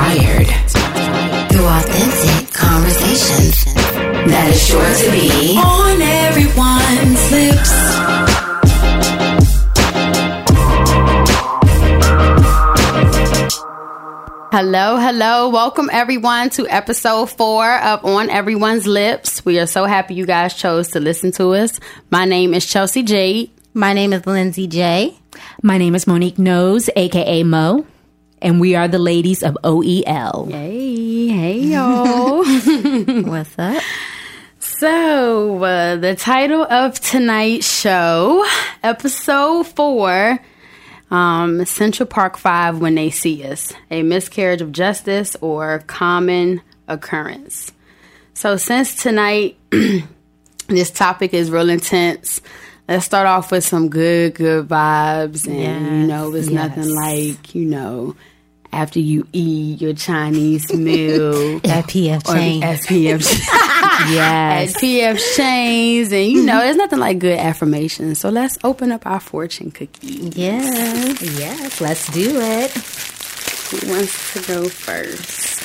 inspired 0.00 0.46
through 1.50 1.66
authentic 1.66 2.52
conversations 2.54 3.64
that 4.26 4.50
is 4.50 4.66
sure 4.66 4.94
to 4.94 5.10
be 5.10 5.56
on 5.58 6.00
everyone's 6.00 7.30
lips. 7.30 7.70
Hello, 14.52 14.96
hello. 14.96 15.48
Welcome 15.48 15.90
everyone 15.92 16.50
to 16.50 16.66
episode 16.68 17.26
four 17.26 17.76
of 17.78 18.04
On 18.04 18.28
Everyone's 18.30 18.86
Lips. 18.86 19.44
We 19.44 19.58
are 19.60 19.66
so 19.66 19.84
happy 19.84 20.14
you 20.14 20.26
guys 20.26 20.54
chose 20.54 20.88
to 20.88 21.00
listen 21.00 21.30
to 21.32 21.50
us. 21.50 21.78
My 22.10 22.24
name 22.24 22.52
is 22.54 22.66
Chelsea 22.66 23.02
Jade. 23.02 23.50
My 23.74 23.92
name 23.92 24.12
is 24.12 24.26
Lindsay 24.26 24.66
J. 24.66 25.16
My 25.62 25.78
name 25.78 25.94
is 25.94 26.06
Monique 26.06 26.38
Nose, 26.38 26.90
aka 26.96 27.42
Mo, 27.44 27.86
and 28.42 28.60
we 28.60 28.74
are 28.74 28.88
the 28.88 28.98
ladies 28.98 29.42
of 29.42 29.56
OEL. 29.64 30.50
Hey, 30.50 31.28
hey, 31.28 31.58
y'all. 31.58 32.44
What's 33.24 33.58
up? 33.58 33.82
so, 34.58 35.62
uh, 35.62 35.96
the 35.96 36.14
title 36.14 36.62
of 36.62 36.98
tonight's 37.00 37.70
show, 37.70 38.44
episode 38.82 39.66
four, 39.66 40.38
um, 41.10 41.64
Central 41.66 42.06
Park 42.06 42.38
Five 42.38 42.78
When 42.78 42.94
They 42.94 43.10
See 43.10 43.44
Us, 43.44 43.72
a 43.90 44.02
miscarriage 44.02 44.62
of 44.62 44.72
justice 44.72 45.36
or 45.40 45.80
common 45.80 46.62
occurrence. 46.88 47.72
So, 48.32 48.56
since 48.56 49.02
tonight, 49.02 49.58
this 50.68 50.90
topic 50.90 51.34
is 51.34 51.50
real 51.50 51.68
intense. 51.68 52.40
Let's 52.88 53.04
start 53.04 53.26
off 53.26 53.52
with 53.52 53.64
some 53.64 53.88
good, 53.88 54.34
good 54.34 54.66
vibes. 54.66 55.46
And, 55.46 56.00
you 56.00 56.06
know, 56.08 56.34
it's 56.34 56.48
nothing 56.48 56.92
like, 56.92 57.54
you 57.54 57.64
know, 57.64 58.16
after 58.72 58.98
you 59.00 59.26
eat 59.32 59.80
your 59.80 59.94
Chinese 59.94 60.72
meal. 60.74 61.58
That 61.60 61.84
PF 61.86 62.28
or 62.28 62.34
chain. 62.34 62.62
SPF. 62.62 63.66
Yes. 64.08 64.74
At 64.76 64.80
PF 64.82 65.36
Chang's. 65.36 66.10
And, 66.12 66.26
you 66.32 66.42
know, 66.42 66.58
there's 66.60 66.76
nothing 66.76 66.98
like 67.00 67.18
good 67.18 67.38
affirmation. 67.38 68.14
So 68.14 68.30
let's 68.30 68.56
open 68.64 68.92
up 68.92 69.06
our 69.06 69.20
fortune 69.20 69.70
cookie. 69.70 70.30
Yes. 70.34 71.20
Yes, 71.38 71.80
let's 71.82 72.10
do 72.10 72.40
it. 72.40 72.70
Who 72.70 73.92
wants 73.92 74.32
to 74.32 74.40
go 74.48 74.68
first? 74.70 75.60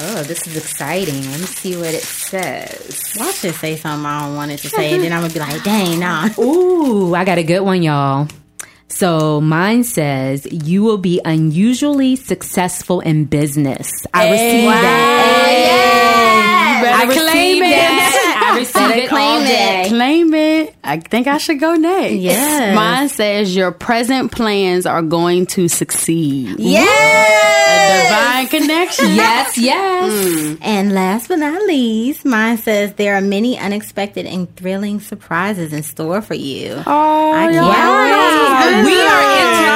Oh, 0.00 0.22
this 0.24 0.46
is 0.48 0.56
exciting. 0.56 1.14
Let 1.30 1.40
me 1.40 1.46
see 1.46 1.76
what 1.76 1.94
it 1.94 2.02
says. 2.02 3.14
Watch 3.16 3.44
it 3.44 3.54
say 3.54 3.76
something 3.76 4.04
I 4.04 4.26
don't 4.26 4.34
want 4.36 4.50
it 4.50 4.58
to 4.58 4.68
say, 4.68 4.92
and 4.94 5.02
then 5.04 5.12
I'm 5.12 5.20
gonna 5.20 5.32
be 5.32 5.38
like, 5.38 5.62
dang, 5.62 6.00
nah. 6.00 6.28
Ooh, 6.38 7.14
I 7.14 7.24
got 7.24 7.38
a 7.38 7.44
good 7.44 7.60
one, 7.60 7.82
y'all. 7.82 8.26
So 8.92 9.40
mine 9.40 9.84
says, 9.84 10.46
You 10.52 10.82
will 10.82 10.98
be 10.98 11.20
unusually 11.24 12.14
successful 12.14 13.00
in 13.00 13.24
business. 13.24 13.88
I 14.12 14.30
received 14.30 14.68
that. 14.68 16.12
Better 16.82 17.10
I 17.10 17.14
claim 17.14 17.62
it. 17.62 17.70
that. 17.70 18.21
I 18.52 18.58
received 18.58 18.96
it 18.96 19.08
claim 19.08 19.40
all 19.40 19.46
it. 19.46 19.88
Claim 19.88 20.34
it. 20.34 20.74
I 20.84 20.98
think 21.00 21.26
I 21.26 21.38
should 21.38 21.58
go 21.60 21.74
next. 21.74 22.14
Yes. 22.14 22.74
Mine 22.76 23.08
says 23.08 23.54
your 23.54 23.72
present 23.72 24.32
plans 24.32 24.86
are 24.86 25.02
going 25.02 25.46
to 25.46 25.68
succeed. 25.68 26.56
Yes. 26.58 27.48
A 27.72 28.08
Divine 28.08 28.48
connection. 28.48 29.06
Yes, 29.14 29.56
yes. 29.58 30.12
Mm. 30.12 30.58
And 30.62 30.92
last 30.94 31.28
but 31.28 31.38
not 31.38 31.62
least, 31.66 32.24
mine 32.24 32.58
says 32.58 32.92
there 32.94 33.14
are 33.16 33.20
many 33.20 33.58
unexpected 33.58 34.26
and 34.26 34.54
thrilling 34.56 35.00
surprises 35.00 35.72
in 35.72 35.82
store 35.82 36.20
for 36.22 36.34
you. 36.34 36.82
Oh, 36.86 37.32
I 37.32 37.50
y'all 37.50 37.72
can't 37.72 38.10
know 38.10 38.84
wait. 38.84 38.92
We 38.92 39.00
are 39.00 39.22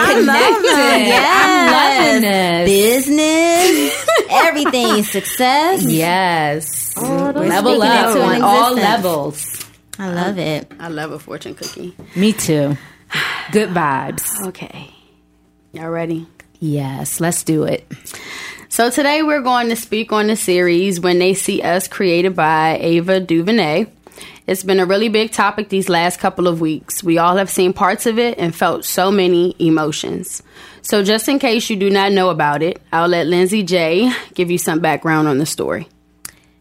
I 0.08 0.12
love 0.20 0.64
interconnected. 0.64 0.77
them. 0.77 1.27
I'm 1.36 1.70
loving 1.72 2.22
this. 2.22 3.06
Business, 3.06 4.06
everything, 4.46 5.02
success. 5.02 5.84
Yes. 5.84 6.94
Oh, 6.96 7.32
we're 7.32 7.48
Level 7.48 7.82
up 7.82 8.16
on 8.16 8.42
all 8.42 8.74
levels. 8.74 9.64
I 9.98 10.12
love 10.12 10.38
it. 10.38 10.70
I 10.78 10.88
love 10.88 11.12
a 11.12 11.18
fortune 11.18 11.54
cookie. 11.54 11.96
Me 12.14 12.32
too. 12.32 12.76
Good 13.52 13.70
vibes. 13.70 14.46
Okay. 14.48 14.90
Y'all 15.72 15.90
ready? 15.90 16.26
Yes, 16.60 17.20
let's 17.20 17.42
do 17.42 17.64
it. 17.64 17.86
So 18.68 18.90
today 18.90 19.22
we're 19.22 19.42
going 19.42 19.68
to 19.68 19.76
speak 19.76 20.12
on 20.12 20.26
the 20.26 20.36
series 20.36 21.00
When 21.00 21.18
They 21.18 21.34
See 21.34 21.62
Us 21.62 21.88
created 21.88 22.36
by 22.36 22.78
Ava 22.80 23.20
DuVernay. 23.20 23.86
It's 24.46 24.62
been 24.62 24.78
a 24.78 24.86
really 24.86 25.08
big 25.08 25.32
topic 25.32 25.70
these 25.70 25.88
last 25.88 26.20
couple 26.20 26.46
of 26.46 26.60
weeks. 26.60 27.02
We 27.02 27.18
all 27.18 27.36
have 27.36 27.50
seen 27.50 27.72
parts 27.72 28.06
of 28.06 28.16
it 28.16 28.38
and 28.38 28.54
felt 28.54 28.84
so 28.84 29.10
many 29.10 29.56
emotions. 29.58 30.40
So 30.82 31.02
just 31.02 31.28
in 31.28 31.40
case 31.40 31.68
you 31.68 31.74
do 31.74 31.90
not 31.90 32.12
know 32.12 32.30
about 32.30 32.62
it, 32.62 32.80
I'll 32.92 33.08
let 33.08 33.26
Lindsay 33.26 33.64
J 33.64 34.12
give 34.34 34.50
you 34.50 34.58
some 34.58 34.78
background 34.78 35.26
on 35.26 35.38
the 35.38 35.46
story. 35.46 35.88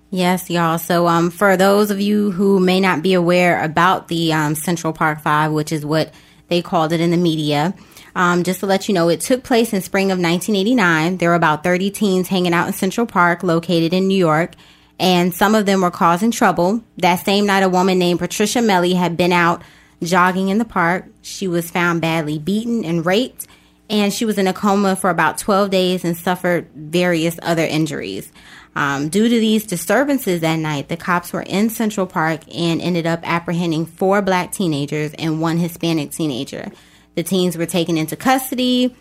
Yes, 0.09 0.49
y'all. 0.49 0.79
So, 0.79 1.07
um, 1.07 1.29
for 1.29 1.57
those 1.57 1.91
of 1.91 1.99
you 1.99 2.31
who 2.31 2.59
may 2.59 2.79
not 2.79 3.03
be 3.03 3.13
aware 3.13 3.61
about 3.61 4.07
the 4.07 4.33
um, 4.33 4.55
Central 4.55 4.93
Park 4.93 5.19
Five, 5.21 5.51
which 5.51 5.71
is 5.71 5.85
what 5.85 6.13
they 6.47 6.61
called 6.61 6.93
it 6.93 7.01
in 7.01 7.11
the 7.11 7.17
media, 7.17 7.73
um, 8.15 8.43
just 8.43 8.61
to 8.61 8.65
let 8.65 8.87
you 8.87 8.93
know, 8.93 9.09
it 9.09 9.19
took 9.19 9.43
place 9.43 9.73
in 9.73 9.81
spring 9.81 10.11
of 10.11 10.17
1989. 10.19 11.17
There 11.17 11.29
were 11.29 11.35
about 11.35 11.63
30 11.63 11.91
teens 11.91 12.29
hanging 12.29 12.53
out 12.53 12.67
in 12.67 12.73
Central 12.73 13.05
Park, 13.05 13.43
located 13.43 13.93
in 13.93 14.07
New 14.07 14.17
York, 14.17 14.53
and 14.99 15.33
some 15.33 15.55
of 15.55 15.65
them 15.65 15.81
were 15.81 15.91
causing 15.91 16.31
trouble. 16.31 16.83
That 16.97 17.25
same 17.25 17.45
night, 17.45 17.63
a 17.63 17.69
woman 17.69 17.99
named 17.99 18.19
Patricia 18.19 18.59
Meili 18.59 18.95
had 18.95 19.17
been 19.17 19.31
out 19.31 19.61
jogging 20.03 20.49
in 20.49 20.57
the 20.57 20.65
park. 20.65 21.05
She 21.21 21.47
was 21.47 21.71
found 21.71 22.01
badly 22.01 22.39
beaten 22.39 22.85
and 22.85 23.05
raped, 23.05 23.47
and 23.89 24.13
she 24.13 24.25
was 24.25 24.37
in 24.37 24.47
a 24.47 24.53
coma 24.53 24.95
for 24.95 25.09
about 25.09 25.37
12 25.37 25.69
days 25.69 26.05
and 26.05 26.15
suffered 26.15 26.69
various 26.73 27.37
other 27.41 27.63
injuries. 27.63 28.31
Um, 28.77 29.07
due 29.07 29.29
to 29.29 29.39
these 29.39 29.65
disturbances 29.65 30.41
that 30.41 30.57
night, 30.57 30.89
the 30.89 30.97
cops 30.97 31.31
were 31.31 31.43
in 31.43 31.69
Central 31.69 32.05
Park 32.05 32.41
and 32.53 32.81
ended 32.81 33.07
up 33.07 33.21
apprehending 33.23 33.85
four 33.85 34.21
black 34.21 34.51
teenagers 34.51 35.13
and 35.13 35.39
one 35.39 35.57
Hispanic 35.57 36.11
teenager. 36.11 36.71
The 37.15 37.23
teens 37.23 37.57
were 37.57 37.65
taken 37.65 37.97
into 37.97 38.17
custody. 38.17 38.93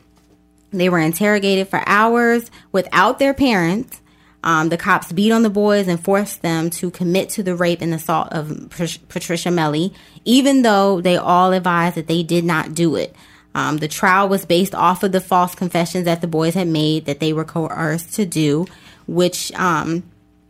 They 0.70 0.88
were 0.88 1.00
interrogated 1.00 1.68
for 1.68 1.82
hours 1.86 2.50
without 2.70 3.18
their 3.18 3.34
parents. 3.34 4.00
Um, 4.44 4.68
the 4.68 4.76
cops 4.76 5.10
beat 5.10 5.32
on 5.32 5.42
the 5.42 5.48
boys 5.48 5.88
and 5.88 5.98
forced 5.98 6.42
them 6.42 6.68
to 6.70 6.90
commit 6.90 7.30
to 7.30 7.42
the 7.42 7.56
rape 7.56 7.80
and 7.80 7.94
assault 7.94 8.28
of 8.30 8.68
Patricia 8.68 9.48
Meili, 9.48 9.94
even 10.26 10.60
though 10.60 11.00
they 11.00 11.16
all 11.16 11.52
advised 11.52 11.96
that 11.96 12.08
they 12.08 12.22
did 12.22 12.44
not 12.44 12.74
do 12.74 12.94
it. 12.94 13.16
Um, 13.54 13.78
the 13.78 13.88
trial 13.88 14.28
was 14.28 14.44
based 14.44 14.74
off 14.74 15.02
of 15.02 15.12
the 15.12 15.20
false 15.20 15.54
confessions 15.54 16.04
that 16.04 16.20
the 16.20 16.26
boys 16.26 16.52
had 16.52 16.68
made 16.68 17.06
that 17.06 17.20
they 17.20 17.32
were 17.32 17.44
coerced 17.44 18.12
to 18.16 18.26
do, 18.26 18.66
which 19.06 19.50
um, 19.52 20.02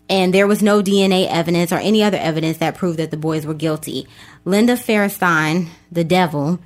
and 0.09 0.34
there 0.34 0.47
was 0.47 0.62
no 0.62 0.82
DNA 0.82 1.26
evidence 1.28 1.72
or 1.72 1.76
any 1.76 2.03
other 2.03 2.19
evidence 2.19 2.59
that 2.59 2.75
proved 2.75 2.98
that 2.98 3.10
the 3.10 3.16
boys 3.16 3.47
were 3.47 3.54
guilty. 3.54 4.06
Linda 4.44 4.75
Fairstein, 4.75 5.69
the 5.91 6.04
devil, 6.04 6.59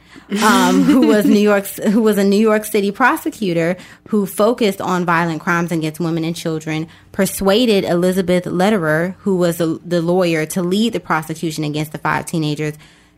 um, 0.42 0.82
who 0.84 1.06
was 1.06 1.24
New 1.24 1.38
York's 1.38 1.76
who 1.76 2.02
was 2.02 2.18
a 2.18 2.24
New 2.24 2.40
York 2.40 2.64
City 2.64 2.90
prosecutor 2.90 3.76
who 4.08 4.26
focused 4.26 4.80
on 4.80 5.04
violent 5.04 5.40
crimes 5.40 5.70
against 5.70 6.00
women 6.00 6.24
and 6.24 6.34
children, 6.34 6.88
persuaded 7.12 7.84
Elizabeth 7.84 8.46
Lederer, 8.46 9.14
who 9.20 9.36
was 9.36 9.58
the 9.58 9.80
the 9.84 10.02
lawyer, 10.02 10.44
to 10.46 10.62
lead 10.62 10.92
the 10.92 11.00
prosecution 11.00 11.62
against 11.62 11.92
the 11.92 11.98
five 11.98 12.26
teenagers 12.26 12.74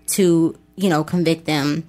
to 0.08 0.58
you 0.76 0.90
know 0.90 1.02
convict 1.02 1.46
them 1.46 1.84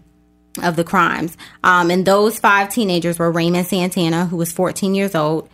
of 0.63 0.75
the 0.77 0.83
crimes. 0.83 1.35
Um, 1.63 1.91
and 1.91 2.05
those 2.05 2.39
five 2.39 2.69
teenagers 2.69 3.19
were 3.19 3.31
Raymond 3.31 3.67
Santana, 3.67 4.25
who 4.25 4.37
was 4.37 4.51
14 4.51 4.95
years 4.95 5.15
old, 5.15 5.49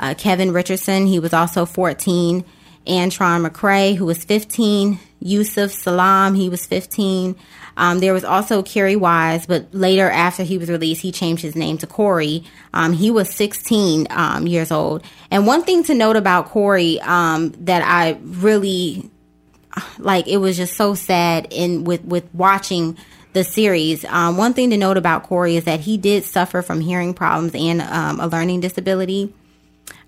uh, 0.00 0.14
Kevin 0.14 0.52
Richardson, 0.52 1.06
he 1.06 1.20
was 1.20 1.32
also 1.32 1.64
14, 1.64 2.44
Antron 2.86 3.46
McCray, 3.46 3.94
who 3.94 4.06
was 4.06 4.24
15, 4.24 4.98
Yusef 5.20 5.70
Salaam, 5.70 6.34
he 6.34 6.48
was 6.48 6.66
15. 6.66 7.36
Um, 7.76 7.98
there 8.00 8.12
was 8.12 8.24
also 8.24 8.62
Kharey 8.62 8.96
Wise, 8.96 9.46
but 9.46 9.72
later 9.74 10.10
after 10.10 10.42
he 10.42 10.58
was 10.58 10.70
released, 10.70 11.02
he 11.02 11.12
changed 11.12 11.42
his 11.42 11.54
name 11.54 11.78
to 11.78 11.86
Korey. 11.86 12.44
Um, 12.74 12.92
he 12.92 13.10
was 13.10 13.30
16 13.30 14.06
um, 14.10 14.46
years 14.46 14.70
old. 14.72 15.04
And 15.30 15.46
one 15.46 15.62
thing 15.62 15.84
to 15.84 15.94
note 15.94 16.16
about 16.16 16.48
Korey 16.48 17.00
um, 17.06 17.52
that 17.60 17.82
I 17.84 18.18
really 18.22 19.10
like 19.98 20.26
it 20.26 20.38
was 20.38 20.56
just 20.56 20.76
so 20.76 20.94
sad 20.94 21.46
in 21.50 21.84
with 21.84 22.04
with 22.04 22.28
watching 22.34 22.98
the 23.32 23.44
series. 23.44 24.04
Um, 24.06 24.36
one 24.36 24.54
thing 24.54 24.70
to 24.70 24.76
note 24.76 24.96
about 24.96 25.28
Korey 25.28 25.54
is 25.54 25.64
that 25.64 25.80
he 25.80 25.96
did 25.96 26.24
suffer 26.24 26.62
from 26.62 26.80
hearing 26.80 27.14
problems 27.14 27.54
and 27.54 27.80
um, 27.80 28.18
a 28.18 28.26
learning 28.26 28.60
disability. 28.60 29.32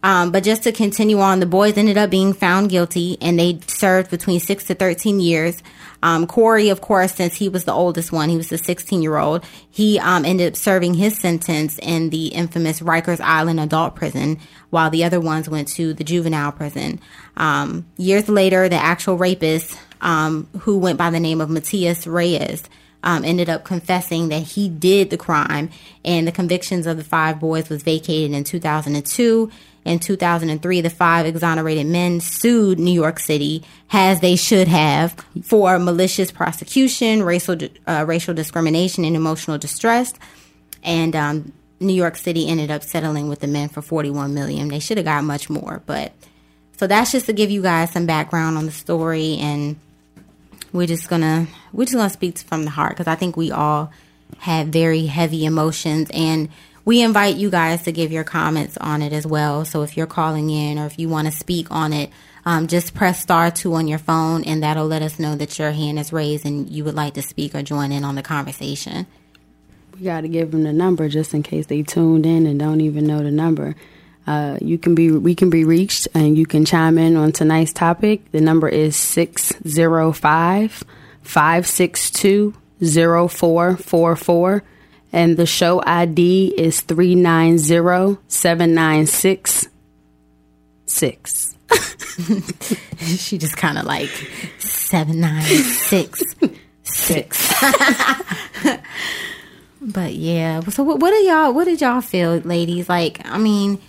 Um, 0.03 0.33
but 0.33 0.43
just 0.43 0.65
to 0.65 0.73
continue 0.73 1.21
on, 1.21 1.41
the 1.41 1.47
boys 1.47 1.77
ended 1.77 1.97
up 1.97 2.11
being 2.11 2.33
found 2.33 2.71
guilty 2.71 3.17
and 3.21 3.39
they 3.39 3.61
served 3.67 4.11
between 4.11 4.41
six 4.41 4.65
to 4.65 4.75
13 4.75 5.21
years. 5.21 5.63
Um, 6.03 6.27
Korey, 6.27 6.73
of 6.73 6.81
course, 6.81 7.15
since 7.15 7.37
he 7.37 7.49
was 7.49 7.65
the 7.65 7.73
oldest 7.73 8.11
one, 8.11 8.29
he 8.29 8.37
was 8.37 8.49
the 8.49 8.59
16 8.59 9.03
year 9.03 9.17
old, 9.17 9.45
he 9.71 10.01
um, 10.01 10.25
ended 10.25 10.53
up 10.53 10.57
serving 10.57 10.95
his 10.95 11.17
sentence 11.19 11.79
in 11.81 12.11
the 12.11 12.29
infamous 12.29 12.81
Rikers 12.81 13.21
Island 13.21 13.61
adult 13.61 13.95
prison, 13.95 14.41
while 14.71 14.91
the 14.91 15.05
other 15.05 15.21
ones 15.21 15.49
went 15.49 15.69
to 15.69 15.95
the 15.95 16.03
juvenile 16.03 16.51
prison. 16.51 17.01
Um, 17.37 17.87
years 17.97 18.29
later, 18.29 18.69
the 18.69 18.77
actual 18.77 19.17
rapist, 19.17 19.79
um, 20.01 20.49
who 20.61 20.79
went 20.79 20.99
by 20.99 21.11
the 21.11 21.21
name 21.21 21.41
of 21.41 21.51
Matias 21.51 22.09
Reyes, 22.09 22.65
um, 23.05 23.25
ended 23.25 23.49
up 23.49 23.65
confessing 23.65 24.29
that 24.29 24.43
he 24.43 24.69
did 24.69 25.11
the 25.11 25.17
crime, 25.17 25.71
and 26.05 26.27
the 26.27 26.33
convictions 26.33 26.87
of 26.87 26.97
the 26.97 27.05
five 27.05 27.39
boys 27.39 27.69
was 27.69 27.83
vacated 27.83 28.33
in 28.33 28.45
2002. 28.45 29.51
In 29.85 29.99
2003, 29.99 30.81
the 30.81 30.91
five 30.91 31.27
exonerated 31.27 31.87
men 31.87 32.21
sued 32.21 32.79
New 32.79 32.93
York 32.93 33.19
City, 33.19 33.65
as 33.91 34.21
they 34.21 34.37
should 34.37 34.69
have, 34.69 35.17
for 35.43 35.79
malicious 35.79 36.31
prosecution, 36.31 37.23
racial 37.23 37.57
uh, 37.87 38.05
racial 38.07 38.33
discrimination, 38.33 39.05
and 39.05 39.17
emotional 39.17 39.59
distress. 39.59 40.15
And 40.85 41.17
um, 41.17 41.53
New 41.81 41.95
York 41.95 42.17
City 42.17 42.49
ended 42.49 42.71
up 42.71 42.85
settling 42.85 43.29
with 43.29 43.41
the 43.41 43.49
men 43.49 43.69
for 43.69 43.83
41 43.83 44.33
million. 44.33 44.69
They 44.69 44.79
should 44.79 44.99
have 44.99 45.07
got 45.07 45.25
much 45.25 45.51
more, 45.51 45.83
but 45.85 46.13
so 46.77 46.87
that's 46.87 47.13
just 47.13 47.27
to 47.27 47.33
give 47.33 47.51
you 47.51 47.63
guys 47.63 47.91
some 47.91 48.07
background 48.07 48.57
on 48.57 48.67
the 48.67 48.73
story, 48.73 49.37
and 49.39 49.77
we're 50.73 50.87
just 50.87 51.09
gonna 51.09 51.49
we're 51.73 51.85
just 51.85 51.97
gonna 51.97 52.11
speak 52.11 52.39
from 52.39 52.65
the 52.65 52.71
heart 52.71 52.93
because 52.93 53.09
I 53.09 53.17
think 53.17 53.37
we 53.37 53.51
all 53.51 53.91
have 54.39 54.69
very 54.69 55.07
heavy 55.07 55.45
emotions 55.45 56.09
and 56.13 56.49
we 56.85 57.03
invite 57.03 57.37
you 57.37 57.51
guys 57.51 57.83
to 57.85 57.93
give 57.93 58.11
your 58.11 58.25
comments 58.25 58.77
on 58.77 59.03
it 59.03 59.13
as 59.13 59.27
well. 59.27 59.65
So 59.65 59.83
if 59.83 59.97
you're 59.97 60.07
calling 60.07 60.51
in 60.51 60.79
or 60.79 60.87
if 60.87 60.99
you 60.99 61.09
want 61.09 61.27
to 61.27 61.33
speak 61.33 61.71
on 61.71 61.93
it, 61.93 62.11
um, 62.45 62.67
just 62.67 62.93
press 62.95 63.23
star 63.23 63.53
two 63.53 63.75
on 63.75 63.87
your 63.87 64.01
phone 64.01 64.43
and 64.45 64.63
that'll 64.63 64.87
let 64.87 65.03
us 65.03 65.19
know 65.19 65.37
that 65.37 65.59
your 65.59 65.71
hand 65.71 65.99
is 65.99 66.13
raised 66.13 66.45
and 66.45 66.69
you 66.69 66.85
would 66.85 66.95
like 66.95 67.15
to 67.15 67.23
speak 67.23 67.55
or 67.55 67.63
join 67.63 67.93
in 67.93 68.03
on 68.05 68.17
the 68.17 68.23
conversation. 68.23 69.07
We 69.95 70.05
got 70.05 70.23
to 70.23 70.29
give 70.29 70.51
them 70.51 70.65
the 70.65 70.73
number 70.73 71.09
just 71.09 71.35
in 71.35 71.43
case 71.45 71.67
they 71.67 71.83
tuned 71.83 72.27
in 72.27 72.47
and 72.47 72.59
don't 72.59 72.81
even 72.81 73.07
know 73.07 73.23
the 73.23 73.31
number. 73.31 73.77
Uh, 74.27 74.59
you 74.61 74.79
can 74.79 74.95
be 74.95 75.11
we 75.11 75.35
can 75.35 75.51
be 75.51 75.65
reached 75.65 76.09
and 76.15 76.39
you 76.39 76.47
can 76.47 76.65
chime 76.65 76.97
in 76.99 77.17
on 77.17 77.33
tonight's 77.33 77.73
topic. 77.73 78.31
The 78.33 78.41
number 78.41 78.69
is 78.69 78.97
605 78.97 80.85
562 81.23 82.55
0444 82.81 84.63
and 85.13 85.37
the 85.37 85.47
show 85.47 85.83
ID 85.85 86.55
is 86.57 86.81
390796 86.81 89.69
she 92.99 93.39
just 93.39 93.57
kind 93.57 93.79
of 93.79 93.85
like 93.85 94.11
seven, 94.59 95.21
nine, 95.21 95.43
six, 95.43 96.23
six. 96.83 97.63
but 99.81 100.15
yeah, 100.15 100.61
so 100.61 100.83
what, 100.83 101.01
what 101.01 101.11
do 101.11 101.17
y'all 101.17 101.53
what 101.53 101.65
did 101.65 101.81
y'all 101.81 102.01
feel, 102.01 102.37
ladies? 102.39 102.89
Like, 102.89 103.21
I 103.25 103.39
mean, 103.39 103.81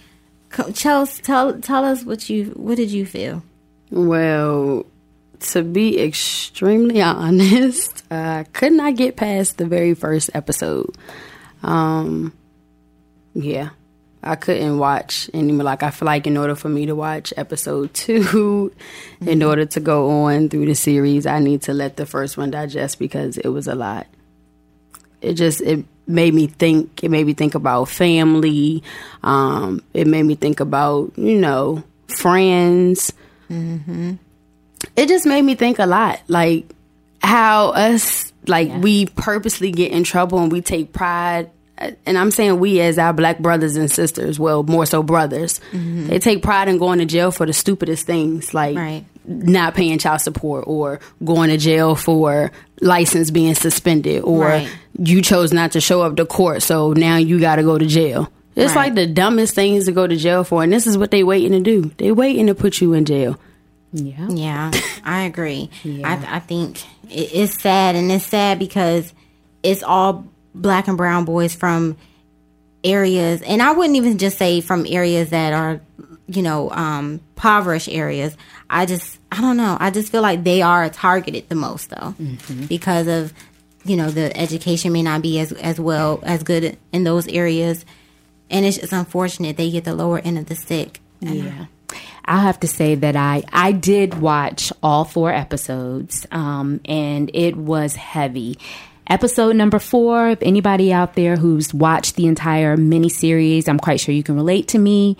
Chelsea, 0.74 1.22
tell 1.22 1.60
tell 1.60 1.84
us 1.84 2.04
what 2.04 2.30
you 2.30 2.46
what 2.56 2.78
did 2.78 2.92
you 2.92 3.06
feel? 3.06 3.44
Well, 3.92 4.86
to 5.44 5.64
be 5.64 6.00
extremely 6.02 7.02
honest, 7.02 8.04
I 8.12 8.46
could 8.54 8.74
not 8.74 8.96
get 8.96 9.16
past 9.16 9.58
the 9.58 9.66
very 9.66 9.94
first 9.94 10.30
episode. 10.34 10.96
Um, 11.62 12.34
yeah, 13.34 13.70
I 14.22 14.36
couldn't 14.36 14.78
watch 14.78 15.30
anymore. 15.34 15.66
Like 15.66 15.84
I 15.84 15.90
feel 15.90 16.06
like 16.06 16.28
in 16.28 16.38
order 16.38 16.56
for 16.56 16.70
me 16.70 16.86
to 16.86 16.96
watch 16.96 17.34
episode 17.36 17.94
2 17.94 18.20
mm-hmm. 18.22 19.28
in 19.28 19.44
order 19.44 19.66
to 19.66 19.80
go 19.80 20.10
on 20.10 20.50
through 20.50 20.66
the 20.66 20.76
series, 20.76 21.26
I 21.26 21.40
need 21.40 21.64
to 21.64 21.74
let 21.74 21.98
the 21.98 22.06
first 22.06 22.38
one 22.38 22.52
digest 22.52 23.00
because 23.00 23.38
it 23.38 23.50
was 23.50 23.68
a 23.68 23.76
lot. 23.76 24.08
It 25.22 25.34
just 25.34 25.62
it 25.62 25.86
made 26.08 26.34
me 26.34 26.48
think. 26.48 27.04
It 27.04 27.10
made 27.10 27.26
me 27.26 27.34
think 27.34 27.56
about 27.56 27.90
family. 27.90 28.84
Um, 29.24 29.82
it 29.94 30.08
made 30.08 30.24
me 30.24 30.36
think 30.36 30.60
about 30.60 31.14
you 31.18 31.40
know 31.40 31.84
friends. 32.08 33.14
Mm-hmm. 33.50 34.14
It 34.96 35.08
just 35.08 35.26
made 35.26 35.42
me 35.42 35.56
think 35.56 35.80
a 35.80 35.86
lot, 35.86 36.22
like 36.28 36.66
how 37.22 37.70
us 37.70 38.32
like 38.48 38.68
yeah. 38.68 38.80
we 38.80 39.06
purposely 39.06 39.72
get 39.72 39.92
in 39.92 40.04
trouble 40.04 40.40
and 40.40 40.52
we 40.52 40.62
take 40.62 40.92
pride 40.92 41.50
and 42.06 42.18
I'm 42.18 42.32
saying 42.32 42.60
we 42.60 42.80
as 42.82 42.98
our 42.98 43.14
black 43.14 43.40
brothers 43.40 43.76
and 43.76 43.90
sisters, 43.90 44.40
well, 44.40 44.64
more 44.64 44.86
so 44.86 45.04
brothers, 45.04 45.60
mm-hmm. 45.72 46.08
they 46.08 46.20
take 46.20 46.44
pride 46.44 46.68
in 46.68 46.78
going 46.78 47.00
to 47.00 47.06
jail 47.06 47.32
for 47.32 47.46
the 47.46 47.54
stupidest 47.54 48.06
things, 48.06 48.54
like 48.54 48.76
right. 48.76 49.06
not 49.26 49.74
paying 49.74 49.98
child 49.98 50.22
support 50.22 50.66
or 50.68 51.00
going 51.24 51.50
to 51.50 51.58
jail 51.58 51.96
for 51.96 52.52
license 52.82 53.32
being 53.32 53.56
suspended 53.56 54.24
or 54.24 54.42
right. 54.46 54.70
you 54.98 55.22
chose 55.22 55.52
not 55.52 55.72
to 55.72 55.82
show 55.82 56.02
up 56.02 56.16
to 56.18 56.26
court, 56.26 56.62
so 56.62 56.94
now 56.94 57.18
you 57.18 57.40
got 57.40 57.56
to 57.58 57.64
go 57.64 57.78
to 57.78 57.86
jail. 57.86 58.32
It's 58.56 58.76
right. 58.76 58.86
like 58.86 58.96
the 58.96 59.08
dumbest 59.08 59.56
things 59.56 59.86
to 59.86 59.92
go 59.92 60.06
to 60.06 60.16
jail 60.16 60.44
for, 60.44 60.64
and 60.64 60.72
this 60.72 60.86
is 60.86 60.98
what 60.98 61.10
they 61.10 61.24
waiting 61.24 61.52
to 61.54 61.60
do. 61.60 61.92
They 61.98 62.12
waiting 62.12 62.48
to 62.48 62.56
put 62.56 62.82
you 62.82 62.94
in 62.94 63.06
jail. 63.06 63.40
Yeah, 63.94 64.28
yeah, 64.30 64.72
I 65.04 65.22
agree. 65.24 65.70
Yeah. 65.84 66.08
I, 66.08 66.38
I 66.38 66.40
think 66.40 66.82
it's 67.10 67.62
sad, 67.62 67.96
and 67.96 68.12
it's 68.12 68.26
sad 68.26 68.58
because 68.60 69.14
it's 69.62 69.84
all 69.84 70.26
black 70.56 70.88
and 70.88 70.98
brown 70.98 71.26
boys 71.26 71.54
from 71.54 71.96
areas, 72.84 73.42
and 73.44 73.62
I 73.62 73.72
wouldn't 73.72 73.96
even 73.96 74.18
just 74.18 74.38
say 74.38 74.62
from 74.62 74.86
areas 74.90 75.30
that 75.30 75.54
are, 75.54 75.80
you 76.28 76.42
know, 76.42 76.72
um, 76.72 77.22
impoverished 77.44 77.90
areas. 77.90 78.36
I 78.70 78.86
just, 78.86 79.20
I 79.32 79.42
don't 79.42 79.58
know. 79.58 79.78
I 79.80 79.92
just 79.92 80.12
feel 80.12 80.22
like 80.22 80.44
they 80.44 80.62
are 80.62 80.90
targeted 80.90 81.50
the 81.50 81.56
most, 81.56 81.90
though, 81.90 82.16
mm-hmm. 82.20 82.66
because 82.66 83.08
of, 83.08 83.34
you 83.86 83.98
know, 83.98 84.10
the 84.10 84.36
education 84.36 84.94
may 84.94 85.04
not 85.04 85.22
be 85.22 85.40
as 85.40 85.52
as 85.52 85.80
well 85.80 86.22
as 86.24 86.42
good 86.42 86.78
in 86.92 87.04
those 87.04 87.28
areas, 87.28 87.86
and 88.50 88.66
it's 88.66 88.78
just 88.78 88.94
unfortunate 88.94 89.58
they 89.58 89.70
get 89.70 89.84
the 89.84 89.94
lower 89.94 90.20
end 90.20 90.38
of 90.38 90.48
the 90.48 90.56
stick. 90.56 91.02
Yeah. 91.20 91.66
I 92.26 92.42
have 92.42 92.60
to 92.62 92.68
say 92.68 92.96
that 92.96 93.16
I 93.16 93.44
I 93.52 93.72
did 93.72 94.20
watch 94.20 94.72
all 94.82 95.06
four 95.06 95.32
episodes, 95.32 96.26
um, 96.32 96.82
and 96.86 97.30
it 97.34 97.56
was 97.56 97.96
heavy 97.96 98.58
episode 99.08 99.56
number 99.56 99.80
four. 99.80 100.30
If 100.30 100.42
anybody 100.42 100.94
out 100.94 101.16
there 101.16 101.36
who's 101.36 101.74
watched 101.74 102.16
the 102.16 102.28
entire 102.28 102.78
miniseries, 102.78 103.68
I'm 103.68 103.80
quite 103.80 104.00
sure 104.00 104.14
you 104.14 104.24
can 104.24 104.36
relate 104.36 104.70
to 104.70 104.80
me. 104.80 105.18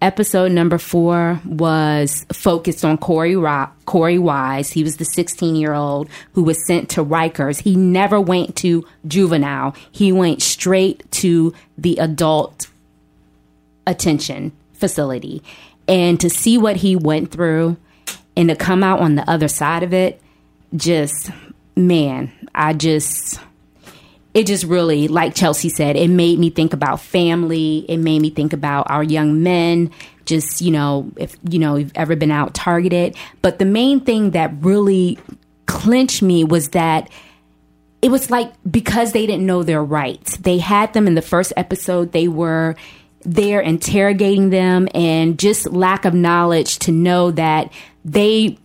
Episode 0.00 0.52
number 0.52 0.78
four 0.78 1.40
was 1.44 2.24
focused 2.32 2.84
on 2.84 2.98
Korey 2.98 3.40
Rock, 3.40 3.76
Korey 3.84 4.18
Wise. 4.18 4.70
He 4.70 4.84
was 4.84 4.96
the 4.96 5.04
16 5.04 5.56
year 5.56 5.74
old 5.74 6.08
who 6.34 6.44
was 6.44 6.64
sent 6.66 6.90
to 6.90 7.04
Rikers. 7.04 7.60
He 7.60 7.74
never 7.74 8.20
went 8.20 8.54
to 8.56 8.86
juvenile. 9.06 9.74
He 9.90 10.12
went 10.12 10.40
straight 10.40 11.10
to 11.12 11.52
the 11.76 11.96
adult 11.96 12.68
attention 13.88 14.52
facility. 14.72 15.42
And 15.88 16.20
to 16.20 16.28
see 16.28 16.58
what 16.58 16.76
he 16.76 16.94
went 16.94 17.32
through 17.32 17.78
and 18.36 18.50
to 18.50 18.56
come 18.56 18.84
out 18.84 19.00
on 19.00 19.14
the 19.14 19.28
other 19.28 19.48
side 19.48 19.82
of 19.82 19.92
it, 19.94 20.20
just 20.76 21.30
man, 21.74 22.30
I 22.54 22.74
just 22.74 23.40
it 24.34 24.46
just 24.46 24.64
really, 24.64 25.08
like 25.08 25.34
Chelsea 25.34 25.68
said, 25.68 25.96
it 25.96 26.08
made 26.08 26.38
me 26.38 26.50
think 26.50 26.72
about 26.72 27.00
family. 27.00 27.86
It 27.88 27.96
made 27.96 28.20
me 28.20 28.30
think 28.30 28.52
about 28.52 28.90
our 28.90 29.02
young 29.02 29.42
men. 29.42 29.90
Just 30.26 30.60
you 30.60 30.70
know, 30.70 31.10
if 31.16 31.36
you 31.48 31.58
know 31.58 31.76
you've 31.76 31.92
ever 31.94 32.14
been 32.14 32.30
out 32.30 32.54
targeted. 32.54 33.16
But 33.40 33.58
the 33.58 33.64
main 33.64 34.00
thing 34.00 34.32
that 34.32 34.52
really 34.60 35.18
clinched 35.66 36.22
me 36.22 36.44
was 36.44 36.68
that 36.70 37.10
it 38.02 38.10
was 38.10 38.30
like 38.30 38.52
because 38.70 39.12
they 39.12 39.26
didn't 39.26 39.46
know 39.46 39.62
their 39.62 39.82
rights. 39.82 40.36
They 40.36 40.58
had 40.58 40.92
them 40.92 41.06
in 41.06 41.14
the 41.14 41.22
first 41.22 41.52
episode. 41.56 42.12
They 42.12 42.28
were 42.28 42.76
there 43.22 43.60
interrogating 43.60 44.50
them, 44.50 44.88
and 44.94 45.38
just 45.38 45.70
lack 45.70 46.04
of 46.04 46.14
knowledge 46.14 46.78
to 46.80 46.92
know 46.92 47.30
that 47.32 47.72
they 48.04 48.58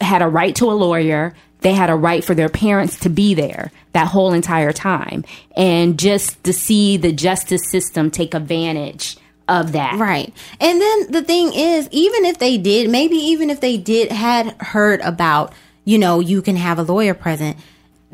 had 0.00 0.22
a 0.22 0.28
right 0.28 0.54
to 0.56 0.70
a 0.70 0.72
lawyer 0.72 1.34
they 1.64 1.72
had 1.72 1.88
a 1.88 1.96
right 1.96 2.22
for 2.22 2.34
their 2.34 2.50
parents 2.50 3.00
to 3.00 3.08
be 3.08 3.32
there 3.32 3.72
that 3.94 4.06
whole 4.06 4.34
entire 4.34 4.70
time. 4.70 5.24
And 5.56 5.98
just 5.98 6.44
to 6.44 6.52
see 6.52 6.98
the 6.98 7.10
justice 7.10 7.62
system 7.70 8.10
take 8.10 8.34
advantage 8.34 9.16
of 9.48 9.72
that. 9.72 9.98
Right. 9.98 10.32
And 10.60 10.78
then 10.78 11.10
the 11.10 11.22
thing 11.22 11.52
is, 11.54 11.88
even 11.90 12.26
if 12.26 12.38
they 12.38 12.58
did, 12.58 12.90
maybe 12.90 13.16
even 13.16 13.48
if 13.48 13.62
they 13.62 13.78
did 13.78 14.12
had 14.12 14.54
heard 14.60 15.00
about, 15.00 15.54
you 15.86 15.96
know, 15.96 16.20
you 16.20 16.42
can 16.42 16.56
have 16.56 16.78
a 16.78 16.82
lawyer 16.82 17.14
present, 17.14 17.56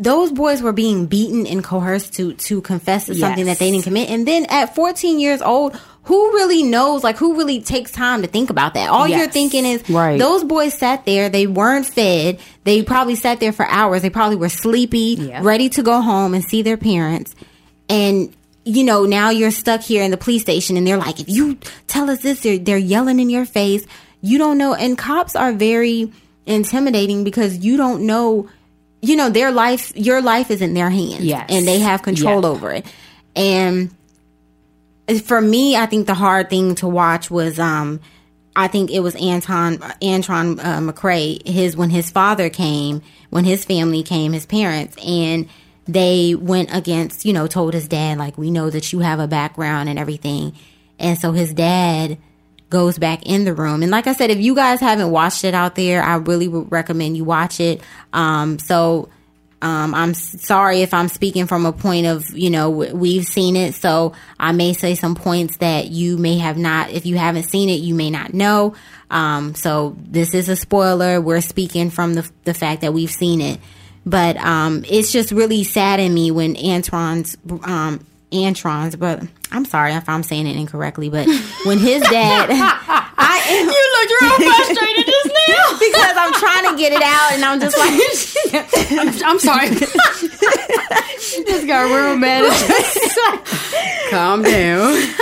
those 0.01 0.33
boys 0.33 0.63
were 0.63 0.73
being 0.73 1.07
beaten 1.07 1.47
and 1.47 1.63
coerced 1.63 2.15
to 2.15 2.33
to 2.33 2.63
confess 2.63 3.07
to 3.07 3.15
something 3.15 3.47
yes. 3.47 3.59
that 3.59 3.65
they 3.65 3.71
didn't 3.71 3.85
commit. 3.85 4.09
And 4.09 4.27
then 4.27 4.47
at 4.49 4.75
14 4.75 5.21
years 5.21 5.43
old, 5.43 5.79
who 6.05 6.33
really 6.33 6.63
knows 6.63 7.05
like 7.05 7.17
who 7.19 7.37
really 7.37 7.61
takes 7.61 7.93
time 7.93 8.23
to 8.23 8.29
think 8.29 8.51
about 8.51 8.75
that 8.75 8.89
all 8.89 9.07
yes. 9.07 9.19
you're 9.19 9.29
thinking 9.29 9.65
is 9.65 9.89
right. 9.91 10.19
those 10.19 10.43
boys 10.43 10.75
sat 10.75 11.05
there 11.05 11.29
they 11.29 11.47
weren't 11.47 11.87
fed 11.87 12.41
they 12.65 12.83
probably 12.83 13.15
sat 13.15 13.39
there 13.39 13.53
for 13.53 13.67
hours 13.67 14.03
they 14.03 14.11
probably 14.11 14.37
were 14.37 14.49
sleepy 14.49 15.17
yeah. 15.19 15.41
ready 15.45 15.69
to 15.69 15.83
go 15.83 16.01
home 16.01 16.35
and 16.35 16.43
see 16.43 16.63
their 16.63 16.79
parents 16.79 17.35
and 17.89 18.35
you 18.65 18.83
know 18.83 19.05
now 19.05 19.31
you're 19.31 19.51
stuck 19.51 19.83
here 19.83 20.03
in 20.03 20.11
the 20.11 20.17
police 20.17 20.43
station 20.43 20.77
and 20.77 20.87
they're 20.87 20.97
like 20.97 21.21
if 21.21 21.29
you 21.29 21.57
tell 21.87 22.09
us 22.11 22.21
this 22.23 22.41
they're, 22.41 22.59
they're 22.59 22.79
yelling 22.79 23.21
in 23.21 23.29
your 23.29 23.45
face 23.45 23.87
you 24.23 24.39
don't 24.39 24.59
know 24.59 24.75
and 24.75 24.97
cops 24.97 25.37
are 25.37 25.53
very 25.53 26.11
intimidating 26.47 27.25
because 27.25 27.59
you 27.59 27.77
don't 27.77 28.07
know 28.07 28.49
you 29.03 29.17
know 29.17 29.31
their 29.31 29.51
life 29.51 29.97
your 29.97 30.21
life 30.23 30.51
is 30.51 30.61
in 30.61 30.75
their 30.75 30.91
hands 30.91 31.25
yes. 31.25 31.47
and 31.49 31.67
they 31.67 31.79
have 31.79 32.03
control 32.03 32.43
yeah. 32.43 32.49
over 32.49 32.73
it 32.73 32.87
and 33.37 33.95
for 35.19 35.41
me, 35.41 35.77
I 35.77 35.87
think 35.87 36.07
the 36.07 36.15
hard 36.15 36.51
thing 36.51 36.77
to 36.77 36.89
watch 36.89 37.31
was 37.31 37.59
um, 37.59 38.01
I 38.55 38.69
think 38.69 38.91
it 38.91 39.01
was 39.01 39.17
Anton 39.17 39.79
Antron 39.79 40.59
uh, 40.61 40.79
McCray. 40.79 41.47
His 41.47 41.77
when 41.77 41.91
his 41.91 42.11
father 42.11 42.49
came, 42.49 43.03
when 43.31 43.45
his 43.45 43.65
family 43.65 44.03
came, 44.03 44.33
his 44.33 44.47
parents, 44.47 44.97
and 45.05 45.49
they 45.87 46.35
went 46.35 46.73
against, 46.73 47.25
you 47.25 47.33
know, 47.33 47.47
told 47.49 47.75
his 47.75 47.89
dad, 47.89 48.19
like, 48.19 48.39
we 48.39 48.51
know 48.51 48.71
that 48.71 48.93
you 48.93 49.01
have 49.01 49.19
a 49.19 49.27
background 49.27 49.89
and 49.89 49.99
everything. 49.99 50.55
And 50.99 51.19
so 51.19 51.33
his 51.33 51.53
dad 51.53 52.19
goes 52.71 52.99
back 52.99 53.27
in 53.27 53.45
the 53.45 53.53
room. 53.53 53.83
And 53.83 53.91
like 53.91 54.07
I 54.07 54.15
said, 54.15 54.31
if 54.31 54.39
you 54.39 54.55
guys 54.55 54.81
haven't 54.81 55.11
watched 55.11 55.45
it 55.45 55.55
out 55.55 55.75
there, 55.75 56.03
I 56.03 56.17
really 56.17 56.49
would 56.49 56.71
recommend 56.73 57.17
you 57.17 57.25
watch 57.25 57.61
it. 57.61 57.83
Um, 58.13 58.59
so, 58.59 59.11
um, 59.63 59.95
I'm 59.95 60.15
sorry 60.15 60.81
if 60.81 60.95
I'm 60.95 61.09
speaking 61.09 61.47
from 61.47 61.67
a 61.67 61.73
point 61.73 62.07
of, 62.07 62.31
you 62.31 62.49
know, 62.49 62.71
we've 62.71 63.27
seen 63.27 63.57
it. 63.57 63.75
So 63.75 64.15
I 64.39 64.53
may 64.53 64.73
say 64.73 64.95
some 64.95 65.15
points 65.15 65.59
that 65.59 65.89
you 65.89 66.17
may 66.17 66.39
have 66.39 66.57
not, 66.57 66.91
if 66.91 67.05
you 67.05 67.19
haven't 67.19 67.43
seen 67.43 67.69
it, 67.69 67.81
you 67.81 67.95
may 67.95 68.09
not 68.11 68.33
know. 68.33 68.75
Um, 69.11 69.55
so 69.55 69.97
this 69.99 70.33
is 70.33 70.49
a 70.49 70.57
spoiler. 70.57 71.21
We're 71.21 71.43
speaking 71.43 71.91
from 71.91 72.15
the, 72.15 72.31
the 72.45 72.55
fact 72.55 72.81
that 72.81 72.95
we've 72.95 73.11
seen 73.11 73.43
it. 73.43 73.61
But 74.07 74.39
um, 74.39 74.83
it's 74.89 75.13
just 75.13 75.31
really 75.31 75.63
sad 75.65 76.01
in 76.01 76.15
me 76.15 76.31
when 76.31 76.55
Antron's 76.55 77.37
um, 77.63 78.07
Antron's, 78.33 78.97
but 78.97 79.23
I'm 79.51 79.65
sorry 79.65 79.93
if 79.95 80.09
I'm 80.09 80.23
saying 80.23 80.47
it 80.47 80.57
incorrectly, 80.57 81.09
but 81.11 81.27
when 81.65 81.79
his 81.79 82.01
dad, 82.03 82.49
I 83.19 83.41
am, 83.49 83.67
you 83.67 83.83
looked 83.99 84.13
real 84.23 84.51
frustrated 84.51 85.07
just 85.07 85.27
now 85.49 85.79
because 85.79 86.17
I'm 86.17 86.33
trying 86.35 86.71
to 86.71 86.79
get 86.79 86.93
it 86.93 87.03
out, 87.03 87.33
and 87.33 87.45
I'm 87.45 87.61
just 87.61 87.77
like, 87.77 87.93
I'm, 88.93 89.09
I'm 89.33 89.39
sorry, 89.41 89.69
she 91.19 91.45
just 91.45 91.67
got 91.67 91.91
real 91.91 92.17
mad. 92.17 92.51
Calm 94.11 94.43
down. 94.43 95.15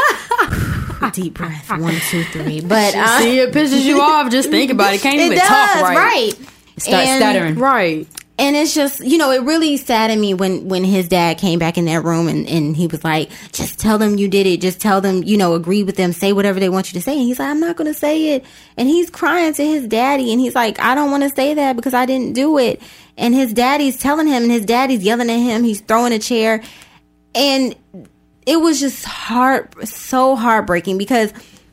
Deep 1.12 1.34
breath, 1.34 1.70
one, 1.70 1.94
two, 2.10 2.22
three. 2.24 2.60
But 2.60 2.94
uh, 2.94 3.18
see, 3.20 3.38
it 3.40 3.52
pisses 3.52 3.82
you 3.82 4.00
off. 4.00 4.30
Just 4.30 4.50
think 4.50 4.70
about 4.70 4.92
it. 4.94 5.00
Can't 5.00 5.16
it 5.18 5.24
even 5.26 5.38
does, 5.38 5.48
talk 5.48 5.82
right. 5.82 5.96
Right. 5.96 6.32
Start 6.76 7.06
And- 7.06 7.20
stuttering. 7.22 7.58
Right. 7.58 8.06
And 8.38 8.54
it's 8.54 8.74
just 8.74 9.04
you 9.04 9.18
know 9.18 9.32
it 9.32 9.42
really 9.42 9.76
saddened 9.76 10.20
me 10.20 10.32
when 10.32 10.68
when 10.68 10.84
his 10.84 11.08
dad 11.08 11.38
came 11.38 11.58
back 11.58 11.76
in 11.76 11.86
that 11.86 12.04
room 12.04 12.28
and 12.28 12.46
and 12.48 12.76
he 12.76 12.86
was 12.86 13.02
like 13.02 13.30
just 13.52 13.78
tell 13.78 13.98
them 13.98 14.16
you 14.16 14.28
did 14.28 14.46
it. 14.46 14.60
Just 14.60 14.80
tell 14.80 15.00
them 15.00 15.24
you 15.24 15.36
know 15.36 15.54
agree 15.54 15.82
with 15.82 15.96
them. 15.96 16.12
Say 16.12 16.32
whatever 16.32 16.60
they 16.60 16.68
want 16.68 16.92
you 16.92 16.98
to 17.00 17.02
say. 17.02 17.12
And 17.12 17.22
he's 17.22 17.38
like 17.38 17.48
i'm 17.48 17.60
not 17.60 17.76
gonna 17.76 17.94
say 17.94 18.34
it. 18.34 18.44
And 18.76 18.88
he's 18.88 19.10
crying 19.10 19.52
to 19.54 19.64
his 19.64 19.86
daddy 19.88 20.32
and 20.32 20.40
he's 20.40 20.54
like 20.54 20.78
i 20.78 20.94
don't 20.94 21.10
want 21.10 21.24
to 21.24 21.30
say 21.30 21.54
that 21.54 21.74
because 21.76 21.94
i 21.94 22.06
didn't 22.06 22.34
do 22.34 22.58
it. 22.58 22.80
And 23.16 23.34
his 23.34 23.52
daddy's 23.52 23.98
telling 23.98 24.28
him 24.28 24.44
and 24.44 24.52
his 24.52 24.64
daddy's 24.64 25.02
yelling 25.02 25.30
at 25.30 25.38
him. 25.38 25.64
He's 25.64 25.80
throwing 25.80 26.12
a 26.12 26.20
chair. 26.20 26.62
And 27.34 27.74
it 28.46 28.56
was 28.60 28.78
just 28.80 29.04
heart 29.04 29.86
so 29.86 30.36
heartbreaking 30.36 30.96
because 30.96 31.32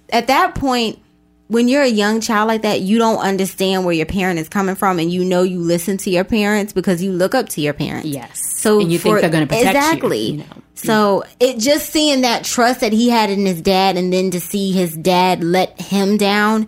at 0.09 0.27
that 0.27 0.55
point 0.55 0.99
when 1.47 1.67
you're 1.67 1.83
a 1.83 1.87
young 1.87 2.21
child 2.21 2.47
like 2.47 2.63
that 2.63 2.81
you 2.81 2.97
don't 2.97 3.19
understand 3.19 3.85
where 3.85 3.93
your 3.93 4.05
parent 4.07 4.39
is 4.39 4.49
coming 4.49 4.75
from 4.75 4.97
and 4.99 5.11
you 5.11 5.23
know 5.23 5.43
you 5.43 5.59
listen 5.59 5.95
to 5.97 6.09
your 6.09 6.23
parents 6.23 6.73
because 6.73 7.03
you 7.03 7.11
look 7.11 7.35
up 7.35 7.49
to 7.49 7.61
your 7.61 7.73
parents 7.73 8.07
Yes. 8.07 8.41
so 8.59 8.79
And 8.79 8.91
you 8.91 8.97
think 8.99 9.21
they're 9.21 9.29
gonna 9.29 9.45
protect 9.47 9.63
you, 9.65 9.69
exactly 9.79 10.19
you 10.31 10.37
know. 10.37 10.45
so 10.73 11.23
it 11.39 11.59
just 11.59 11.89
seeing 11.91 12.21
that 12.21 12.43
trust 12.45 12.79
that 12.81 12.93
he 12.93 13.09
had 13.09 13.29
in 13.29 13.45
his 13.45 13.61
dad 13.61 13.95
and 13.97 14.11
then 14.11 14.31
to 14.31 14.39
see 14.39 14.71
his 14.71 14.95
dad 14.95 15.43
let 15.43 15.79
him 15.79 16.17
down 16.17 16.67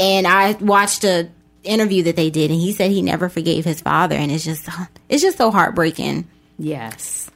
and 0.00 0.26
i 0.26 0.52
watched 0.54 1.04
a 1.04 1.28
interview 1.62 2.02
that 2.04 2.14
they 2.16 2.30
did 2.30 2.50
and 2.50 2.60
he 2.60 2.72
said 2.72 2.90
he 2.90 3.02
never 3.02 3.28
forgave 3.28 3.64
his 3.64 3.80
father 3.80 4.14
and 4.16 4.30
it's 4.32 4.44
just 4.44 4.68
it's 5.08 5.22
just 5.22 5.38
so 5.38 5.50
heartbreaking 5.50 6.26
Yes. 6.58 7.30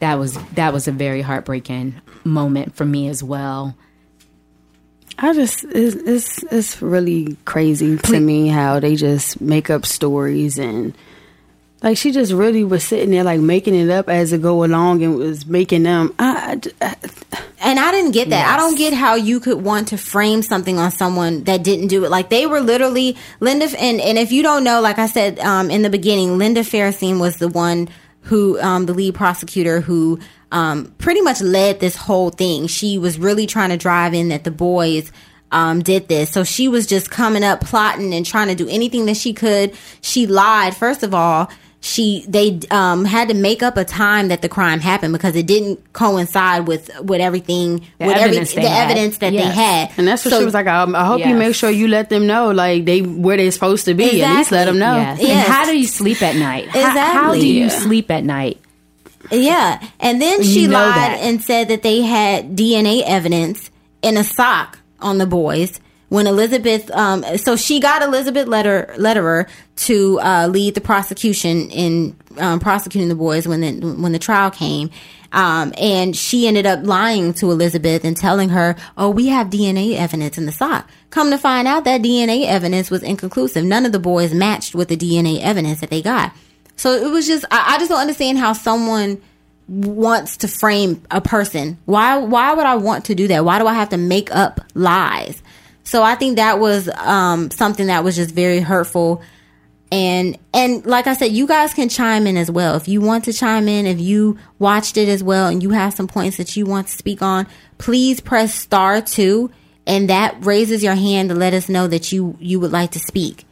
That 0.00 0.18
was 0.18 0.36
that 0.54 0.72
was 0.72 0.88
a 0.88 0.92
very 0.92 1.20
heartbreaking 1.20 1.94
moment 2.24 2.74
for 2.74 2.84
me 2.86 3.08
as 3.08 3.22
well. 3.22 3.76
I 5.22 5.32
just 5.32 5.64
it's 5.64 5.94
it's, 5.94 6.42
it's 6.50 6.82
really 6.82 7.36
crazy 7.44 7.96
to 7.96 8.20
me 8.20 8.48
how 8.48 8.80
they 8.80 8.96
just 8.96 9.40
make 9.40 9.70
up 9.70 9.86
stories 9.86 10.58
and 10.58 10.94
like 11.80 11.96
she 11.96 12.10
just 12.10 12.32
really 12.32 12.64
was 12.64 12.82
sitting 12.84 13.10
there 13.10 13.22
like 13.22 13.40
making 13.40 13.74
it 13.74 13.88
up 13.88 14.08
as 14.08 14.32
it 14.32 14.42
go 14.42 14.64
along 14.64 15.02
and 15.02 15.16
was 15.16 15.46
making 15.46 15.84
them. 15.84 16.14
I, 16.18 16.60
I, 16.80 16.96
And 17.62 17.78
I 17.78 17.92
didn't 17.92 18.10
get 18.10 18.30
that. 18.30 18.52
I 18.52 18.56
don't 18.56 18.76
get 18.76 18.92
how 18.92 19.14
you 19.14 19.38
could 19.38 19.62
want 19.62 19.88
to 19.88 19.96
frame 19.96 20.42
something 20.42 20.78
on 20.78 20.90
someone 20.90 21.44
that 21.44 21.62
didn't 21.62 21.86
do 21.86 22.04
it. 22.04 22.10
Like 22.10 22.28
they 22.28 22.44
were 22.44 22.60
literally 22.60 23.16
Linda, 23.38 23.66
and 23.78 24.00
and 24.00 24.18
if 24.18 24.32
you 24.32 24.42
don't 24.42 24.64
know, 24.64 24.80
like 24.80 24.98
I 24.98 25.06
said 25.06 25.38
um, 25.38 25.70
in 25.70 25.82
the 25.82 25.90
beginning, 25.90 26.38
Linda 26.38 26.62
Fairstein 26.62 27.20
was 27.20 27.36
the 27.36 27.48
one 27.48 27.88
who, 28.22 28.60
um, 28.60 28.86
the 28.86 28.94
lead 28.94 29.14
prosecutor, 29.14 29.80
who 29.80 30.18
um, 30.50 30.94
pretty 30.98 31.20
much 31.20 31.40
led 31.40 31.80
this 31.80 31.96
whole 31.96 32.30
thing. 32.30 32.66
She 32.66 32.98
was 32.98 33.18
really 33.18 33.46
trying 33.46 33.70
to 33.70 33.76
drive 33.76 34.14
in 34.14 34.28
that 34.28 34.44
the 34.44 34.50
boys. 34.50 35.12
Um, 35.54 35.82
did 35.82 36.08
this. 36.08 36.30
So 36.30 36.44
she 36.44 36.66
was 36.66 36.86
just 36.86 37.10
coming 37.10 37.44
up, 37.44 37.60
plotting 37.60 38.14
and 38.14 38.24
trying 38.24 38.48
to 38.48 38.54
do 38.54 38.66
anything 38.70 39.04
that 39.04 39.18
she 39.18 39.34
could. 39.34 39.74
She 40.00 40.26
lied. 40.26 40.74
First 40.74 41.02
of 41.02 41.12
all, 41.12 41.50
she 41.84 42.24
they 42.28 42.60
um, 42.70 43.04
had 43.04 43.26
to 43.28 43.34
make 43.34 43.60
up 43.60 43.76
a 43.76 43.84
time 43.84 44.28
that 44.28 44.40
the 44.40 44.48
crime 44.48 44.78
happened 44.78 45.12
because 45.12 45.34
it 45.34 45.46
didn't 45.46 45.92
coincide 45.92 46.68
with 46.68 46.88
with 47.02 47.20
everything 47.20 47.80
The 47.98 48.06
with 48.06 48.16
evidence 48.16 48.54
they 48.54 48.62
the 48.62 48.68
had. 48.68 48.84
evidence 48.90 49.18
that 49.18 49.32
Yes. 49.32 49.44
they 49.44 49.50
had. 49.62 49.90
and 49.98 50.06
that's 50.06 50.24
what 50.24 50.30
So- 50.32 50.38
she 50.38 50.44
was 50.44 50.54
like. 50.54 50.68
I, 50.68 50.84
I 50.84 51.04
hope 51.04 51.26
you 51.26 51.34
make 51.34 51.56
sure 51.56 51.70
you 51.70 51.88
let 51.88 52.08
them 52.08 52.26
know 52.28 52.52
like 52.52 52.84
they 52.84 53.02
where 53.02 53.36
they're 53.36 53.50
supposed 53.50 53.84
to 53.86 53.94
be. 53.94 54.22
At 54.22 54.36
least 54.36 54.52
let 54.52 54.66
them 54.66 54.78
know. 54.78 54.94
Yes. 54.96 55.20
Yes. 55.20 55.30
And 55.30 55.52
how 55.52 55.64
do 55.66 55.76
you 55.76 55.86
sleep 55.88 56.22
at 56.22 56.36
night? 56.36 56.68
How- 56.68 56.96
How, 56.96 57.34
do 57.34 57.44
you 57.46 57.64
Yeah. 57.64 57.68
sleep 57.68 58.10
at 58.12 58.22
night? 58.24 58.58
Yeah, 59.30 59.80
and 60.00 60.20
then 60.22 60.38
You 60.42 60.44
she 60.44 60.66
know 60.66 60.74
lied 60.74 60.94
that. 60.96 61.18
and 61.20 61.42
said 61.42 61.68
that 61.68 61.82
they 61.82 62.02
had 62.02 62.54
DNA 62.56 63.02
evidence 63.04 63.70
in 64.02 64.16
a 64.16 64.24
sock 64.24 64.78
on 65.00 65.18
the 65.18 65.26
boys. 65.26 65.80
When 66.12 66.26
Elizabeth, 66.26 66.90
um, 66.90 67.24
so 67.38 67.56
she 67.56 67.80
got 67.80 68.02
Elizabeth 68.02 68.46
Letter, 68.46 68.92
Letterer 68.98 69.48
to 69.76 70.20
uh, 70.20 70.46
lead 70.46 70.74
the 70.74 70.82
prosecution 70.82 71.70
in 71.70 72.14
um, 72.36 72.60
prosecuting 72.60 73.08
the 73.08 73.14
boys 73.14 73.48
when 73.48 73.62
the 73.62 73.72
when 73.94 74.12
the 74.12 74.18
trial 74.18 74.50
came, 74.50 74.90
um, 75.32 75.72
and 75.78 76.14
she 76.14 76.46
ended 76.46 76.66
up 76.66 76.84
lying 76.84 77.32
to 77.32 77.50
Elizabeth 77.50 78.04
and 78.04 78.14
telling 78.14 78.50
her, 78.50 78.76
"Oh, 78.98 79.08
we 79.08 79.28
have 79.28 79.46
DNA 79.46 79.96
evidence 79.96 80.36
in 80.36 80.44
the 80.44 80.52
sock." 80.52 80.86
Come 81.08 81.30
to 81.30 81.38
find 81.38 81.66
out, 81.66 81.84
that 81.84 82.02
DNA 82.02 82.44
evidence 82.44 82.90
was 82.90 83.02
inconclusive. 83.02 83.64
None 83.64 83.86
of 83.86 83.92
the 83.92 83.98
boys 83.98 84.34
matched 84.34 84.74
with 84.74 84.88
the 84.88 84.98
DNA 84.98 85.40
evidence 85.40 85.80
that 85.80 85.88
they 85.88 86.02
got. 86.02 86.34
So 86.76 86.92
it 86.92 87.10
was 87.10 87.26
just 87.26 87.46
I, 87.50 87.76
I 87.76 87.78
just 87.78 87.88
don't 87.88 88.00
understand 88.02 88.36
how 88.36 88.52
someone 88.52 89.18
wants 89.66 90.36
to 90.36 90.48
frame 90.48 91.02
a 91.10 91.22
person. 91.22 91.78
Why 91.86 92.18
why 92.18 92.52
would 92.52 92.66
I 92.66 92.74
want 92.74 93.06
to 93.06 93.14
do 93.14 93.28
that? 93.28 93.46
Why 93.46 93.58
do 93.58 93.66
I 93.66 93.72
have 93.72 93.88
to 93.88 93.96
make 93.96 94.30
up 94.30 94.60
lies? 94.74 95.42
So 95.84 96.02
I 96.02 96.14
think 96.14 96.36
that 96.36 96.58
was 96.58 96.88
um, 96.88 97.50
something 97.50 97.86
that 97.86 98.04
was 98.04 98.16
just 98.16 98.34
very 98.34 98.60
hurtful. 98.60 99.22
And 99.90 100.38
and 100.54 100.86
like 100.86 101.06
I 101.06 101.14
said, 101.14 101.32
you 101.32 101.46
guys 101.46 101.74
can 101.74 101.88
chime 101.88 102.26
in 102.26 102.36
as 102.36 102.50
well. 102.50 102.76
If 102.76 102.88
you 102.88 103.00
want 103.00 103.24
to 103.24 103.32
chime 103.32 103.68
in, 103.68 103.86
if 103.86 104.00
you 104.00 104.38
watched 104.58 104.96
it 104.96 105.08
as 105.08 105.22
well 105.22 105.48
and 105.48 105.62
you 105.62 105.70
have 105.70 105.92
some 105.92 106.08
points 106.08 106.38
that 106.38 106.56
you 106.56 106.64
want 106.64 106.86
to 106.86 106.92
speak 106.96 107.20
on, 107.20 107.46
please 107.78 108.20
press 108.20 108.54
star 108.54 109.02
two 109.02 109.50
and 109.86 110.08
that 110.08 110.44
raises 110.44 110.82
your 110.82 110.94
hand 110.94 111.28
to 111.28 111.34
let 111.34 111.52
us 111.52 111.68
know 111.68 111.88
that 111.88 112.12
you 112.12 112.36
you 112.40 112.58
would 112.60 112.72
like 112.72 112.92
to 112.92 112.98
speak. 112.98 113.44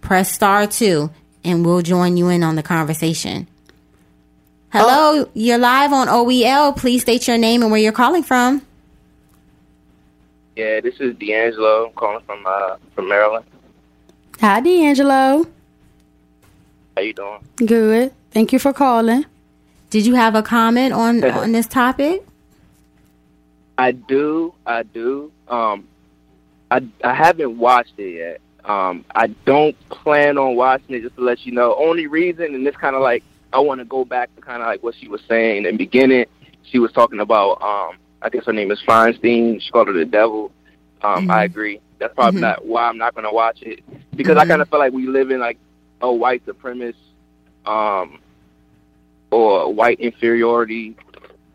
Press 0.00 0.32
star 0.32 0.66
two 0.66 1.10
and 1.44 1.64
we'll 1.64 1.82
join 1.82 2.16
you 2.16 2.28
in 2.28 2.42
on 2.42 2.56
the 2.56 2.62
conversation. 2.62 3.46
Hello, 4.70 5.30
you're 5.32 5.58
live 5.58 5.92
on 5.92 6.08
OEL. 6.08 6.76
Please 6.76 7.02
state 7.02 7.28
your 7.28 7.38
name 7.38 7.62
and 7.62 7.70
where 7.70 7.80
you're 7.80 7.92
calling 7.92 8.24
from. 8.24 8.62
Yeah, 10.56 10.80
this 10.80 10.94
is 11.00 11.14
D'Angelo. 11.16 11.86
I'm 11.86 11.92
calling 11.92 12.24
from 12.24 12.44
uh 12.46 12.76
from 12.94 13.08
Maryland. 13.08 13.44
Hi, 14.40 14.60
D'Angelo. 14.60 15.46
How 16.96 17.02
you 17.02 17.12
doing? 17.12 17.40
Good. 17.56 18.12
Thank 18.30 18.52
you 18.52 18.58
for 18.58 18.72
calling. 18.72 19.26
Did 19.90 20.06
you 20.06 20.14
have 20.14 20.34
a 20.34 20.42
comment 20.42 20.94
on 20.94 21.22
on 21.42 21.52
this 21.52 21.66
topic? 21.66 22.26
I 23.78 23.92
do, 23.92 24.54
I 24.66 24.82
do. 24.82 25.30
Um, 25.48 25.86
I 26.70 26.86
I 27.04 27.12
haven't 27.12 27.58
watched 27.58 27.98
it 27.98 28.16
yet. 28.16 28.40
Um, 28.64 29.04
I 29.14 29.28
don't 29.44 29.76
plan 29.90 30.38
on 30.38 30.56
watching 30.56 30.96
it. 30.96 31.02
Just 31.02 31.16
to 31.16 31.20
let 31.20 31.44
you 31.44 31.52
know, 31.52 31.76
only 31.76 32.06
reason, 32.06 32.54
and 32.54 32.66
it's 32.66 32.76
kind 32.78 32.96
of 32.96 33.02
like 33.02 33.22
I 33.52 33.58
want 33.60 33.80
to 33.80 33.84
go 33.84 34.04
back 34.04 34.34
to 34.36 34.40
kind 34.40 34.62
of 34.62 34.66
like 34.66 34.82
what 34.82 34.94
she 34.94 35.06
was 35.08 35.20
saying 35.28 35.66
in 35.66 35.72
the 35.72 35.76
beginning. 35.76 36.26
She 36.62 36.78
was 36.78 36.90
talking 36.92 37.20
about, 37.20 37.62
um, 37.62 37.96
I 38.22 38.28
guess 38.28 38.44
her 38.46 38.52
name 38.52 38.70
is 38.70 38.80
Feinstein. 38.86 39.60
She 39.60 39.70
called 39.70 39.88
her 39.88 39.92
the 39.92 40.04
devil. 40.04 40.50
Um, 41.02 41.30
I 41.30 41.44
agree. 41.44 41.80
That's 41.98 42.14
probably 42.14 42.38
Mhm. 42.40 42.44
not 42.44 42.64
why 42.66 42.88
I'm 42.88 42.98
not 42.98 43.14
going 43.14 43.24
to 43.26 43.32
watch 43.32 43.62
it 43.62 43.80
because 44.16 44.36
I 44.36 44.44
Mhm. 44.44 44.48
kind 44.48 44.62
of 44.62 44.68
feel 44.68 44.78
like 44.78 44.92
we 44.92 45.06
live 45.06 45.30
in 45.30 45.40
like 45.40 45.58
a 46.00 46.12
white 46.12 46.44
supremacist 46.46 46.94
um, 47.66 48.18
or 49.30 49.72
white 49.72 49.98
inferiority 50.00 50.96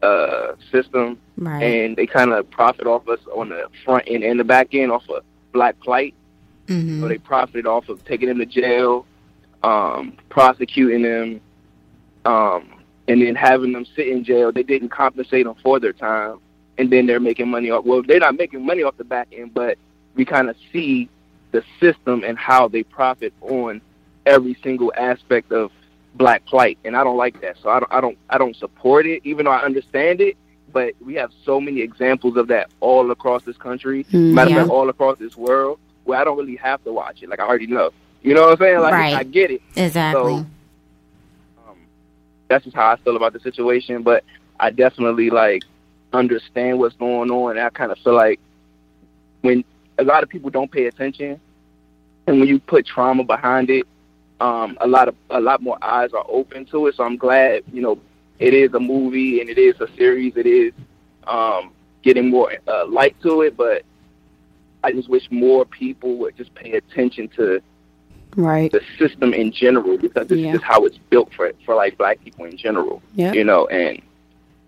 uh, 0.03 0.53
system 0.72 1.18
Right. 1.38 1.62
and 1.63 1.96
they 1.96 2.06
kind 2.08 2.32
of 2.34 2.50
profit 2.50 2.88
off 2.88 3.08
us 3.08 3.20
on 3.36 3.50
the 3.50 3.68
front 3.86 4.03
end 4.08 4.24
and 4.24 4.39
the 4.39 4.44
back 4.44 4.74
end 4.74 4.91
off 4.91 5.08
of 5.10 5.24
black 5.53 5.80
plight. 5.80 6.13
hmm 6.68 7.01
So 7.01 7.08
they 7.08 7.18
profited 7.20 7.68
off 7.68 7.88
of 7.88 8.03
taking 8.06 8.27
them 8.27 8.39
to 8.39 8.46
jail, 8.48 9.06
um, 9.63 10.13
prosecuting 10.30 11.03
them, 11.03 11.41
um, 12.25 12.68
and 13.08 13.22
then 13.22 13.36
having 13.36 13.74
them 13.74 13.86
sit 13.96 14.08
in 14.08 14.24
jail. 14.24 14.51
They 14.51 14.63
didn't 14.63 14.89
compensate 14.89 15.46
them 15.46 15.56
for 15.63 15.80
their 15.80 15.94
time, 15.94 16.39
and 16.81 16.89
then 16.89 17.05
they're 17.05 17.19
making 17.19 17.47
money 17.47 17.69
off. 17.69 17.85
Well, 17.85 18.01
they're 18.01 18.19
not 18.19 18.35
making 18.35 18.65
money 18.65 18.81
off 18.81 18.97
the 18.97 19.03
back 19.03 19.27
end, 19.31 19.53
but 19.53 19.77
we 20.15 20.25
kind 20.25 20.50
of 20.50 20.55
see 20.73 21.09
the 21.51 21.63
system 21.79 22.23
and 22.25 22.38
how 22.39 22.67
they 22.67 22.81
profit 22.81 23.33
on 23.41 23.81
every 24.25 24.57
single 24.63 24.91
aspect 24.97 25.51
of 25.51 25.71
black 26.15 26.43
plight, 26.45 26.79
and 26.83 26.97
I 26.97 27.03
don't 27.03 27.17
like 27.17 27.39
that. 27.41 27.57
So 27.61 27.69
I 27.69 27.79
don't 27.79 27.91
I 27.93 28.01
don't 28.01 28.17
I 28.31 28.38
don't 28.39 28.55
support 28.55 29.05
it, 29.05 29.21
even 29.23 29.45
though 29.45 29.51
I 29.51 29.61
understand 29.61 30.21
it. 30.21 30.35
But 30.73 30.93
we 31.05 31.13
have 31.15 31.31
so 31.45 31.61
many 31.61 31.81
examples 31.81 32.35
of 32.35 32.47
that 32.47 32.69
all 32.79 33.11
across 33.11 33.43
this 33.43 33.57
country, 33.57 34.05
Mm, 34.05 34.33
matter 34.33 34.50
of 34.50 34.55
yeah. 34.55 34.61
fact, 34.63 34.71
all 34.71 34.89
across 34.89 35.19
this 35.19 35.35
world, 35.38 35.77
where 36.05 36.17
I 36.19 36.23
don't 36.23 36.38
really 36.38 36.55
have 36.55 36.83
to 36.85 36.91
watch 36.93 37.21
it. 37.21 37.29
Like 37.29 37.39
I 37.39 37.45
already 37.45 37.67
know. 37.67 37.91
You 38.23 38.33
know 38.33 38.41
what 38.47 38.53
I'm 38.53 38.57
saying? 38.57 38.79
Like 38.79 38.93
Right. 38.93 39.13
I 39.15 39.23
get 39.23 39.51
it. 39.51 39.61
Exactly. 39.75 40.33
So- 40.33 40.45
um, 41.69 41.77
that's 42.47 42.63
just 42.63 42.75
how 42.75 42.89
I 42.89 42.95
feel 42.95 43.15
about 43.17 43.33
the 43.33 43.39
situation. 43.39 44.01
But 44.01 44.23
I 44.59 44.71
definitely 44.71 45.29
like 45.29 45.61
understand 46.13 46.80
what's 46.80 46.96
going 46.96 47.32
on, 47.32 47.51
and 47.51 47.60
I 47.60 47.70
kind 47.70 47.91
of 47.91 47.98
feel 48.00 48.13
like 48.15 48.39
when 49.41 49.63
a 49.98 50.03
lot 50.03 50.24
of 50.24 50.30
people 50.30 50.50
don't 50.50 50.72
pay 50.72 50.86
attention, 50.86 51.39
and 52.27 52.39
when 52.39 52.48
you 52.48 52.60
put 52.60 52.86
trauma 52.86 53.24
behind 53.24 53.70
it, 53.70 53.86
um, 54.39 54.77
a 54.82 54.88
lot 54.88 55.08
of 55.08 55.15
a 55.30 55.39
lot 55.39 55.62
more 55.62 55.77
eyes 55.82 56.12
are 56.13 56.25
open 56.27 56.65
to 56.65 56.88
it. 56.88 56.96
So 56.96 57.03
I'm 57.03 57.18
glad, 57.18 57.63
you 57.72 57.82
know, 57.82 58.00
it 58.39 58.53
is 58.53 58.74
a 58.74 58.80
movie 58.80 59.39
and 59.39 59.50
it 59.50 59.58
is 59.58 59.80
a 59.82 59.88
series. 59.96 60.36
It 60.36 60.46
is 60.48 60.74
um, 61.25 61.72
getting 62.01 62.30
more 62.30 62.53
uh, 62.68 62.86
light 62.88 63.15
to 63.22 63.41
it, 63.41 63.56
but 63.56 63.84
I 64.84 64.91
just 64.91 65.10
wish 65.10 65.30
more 65.30 65.63
people 65.65 66.18
would 66.18 66.36
just 66.38 66.53
pay 66.56 66.74
attention 66.74 67.27
to 67.38 67.62
Right. 68.38 68.72
the 68.72 68.82
system 68.98 69.34
in 69.34 69.51
general 69.51 69.98
because 69.98 70.27
this 70.27 70.39
Yeah. 70.39 70.53
just 70.53 70.63
how 70.63 70.86
it's 70.86 70.98
built 71.10 71.34
for 71.34 71.51
for 71.65 71.75
like 71.75 71.98
black 71.98 72.24
people 72.24 72.46
in 72.46 72.56
general. 72.56 73.01
Yeah. 73.13 73.34
You 73.34 73.44
know, 73.44 73.68
and 73.68 74.01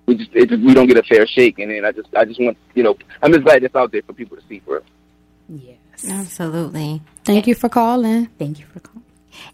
we 0.06 0.16
just, 0.16 0.32
it 0.34 0.50
just 0.50 0.64
we 0.64 0.74
don't 0.74 0.88
get 0.88 0.98
a 0.98 1.04
fair 1.04 1.26
shake, 1.28 1.60
and 1.60 1.72
then 1.72 1.86
I 1.86 1.92
just 1.92 2.14
I 2.16 2.26
just 2.26 2.40
want 2.40 2.58
you 2.76 2.84
know 2.84 2.98
I'm 3.22 3.32
just 3.32 3.44
glad 3.44 3.64
it's 3.64 3.76
out 3.76 3.92
there 3.92 4.02
for 4.04 4.14
people 4.14 4.38
to 4.38 4.44
see 4.48 4.60
for. 4.60 4.78
Us. 4.78 4.84
Yes. 5.50 5.78
Absolutely. 6.10 7.02
Thank 7.24 7.48
you 7.48 7.56
for 7.56 7.70
calling. 7.70 8.28
Thank 8.38 8.60
you 8.60 8.66
for 8.66 8.80
calling. 8.80 9.04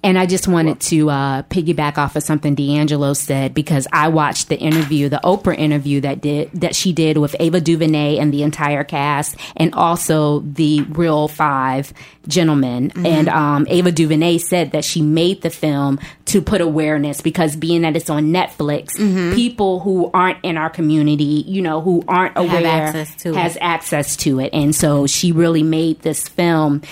And 0.03 0.17
I 0.17 0.25
just 0.25 0.47
wanted 0.47 0.79
to 0.81 1.09
uh, 1.09 1.41
piggyback 1.43 1.97
off 1.97 2.15
of 2.15 2.23
something 2.23 2.55
D'Angelo 2.55 3.13
said 3.13 3.53
because 3.53 3.87
I 3.91 4.09
watched 4.09 4.49
the 4.49 4.57
interview, 4.57 5.09
the 5.09 5.21
Oprah 5.23 5.57
interview 5.57 6.01
that 6.01 6.21
did 6.21 6.51
that 6.53 6.75
she 6.75 6.93
did 6.93 7.17
with 7.17 7.35
Ava 7.39 7.61
DuVernay 7.61 8.17
and 8.17 8.33
the 8.33 8.43
entire 8.43 8.83
cast, 8.83 9.35
and 9.55 9.73
also 9.73 10.39
the 10.39 10.81
Real 10.81 11.27
Five 11.27 11.93
gentlemen. 12.27 12.91
And 13.05 13.27
um, 13.29 13.65
Ava 13.69 13.91
DuVernay 13.91 14.37
said 14.37 14.71
that 14.71 14.85
she 14.85 15.01
made 15.01 15.41
the 15.41 15.49
film 15.49 15.99
to 16.29 16.43
put 16.43 16.61
awareness 16.61 17.21
because 17.21 17.55
being 17.55 17.81
that 17.81 17.95
it's 17.95 18.09
on 18.09 18.25
Netflix, 18.25 18.95
mm-hmm. 18.95 19.33
people 19.33 19.79
who 19.79 20.11
aren't 20.13 20.37
in 20.43 20.57
our 20.57 20.69
community, 20.69 21.43
you 21.47 21.61
know, 21.61 21.81
who 21.81 22.03
aren't 22.07 22.37
aware, 22.37 22.65
access 22.65 23.15
to 23.15 23.29
it. 23.29 23.35
has 23.35 23.57
access 23.59 24.15
to 24.17 24.39
it. 24.39 24.51
And 24.53 24.75
so 24.75 25.07
she 25.07 25.31
really 25.31 25.63
made 25.63 26.01
this 26.01 26.27
film, 26.27 26.83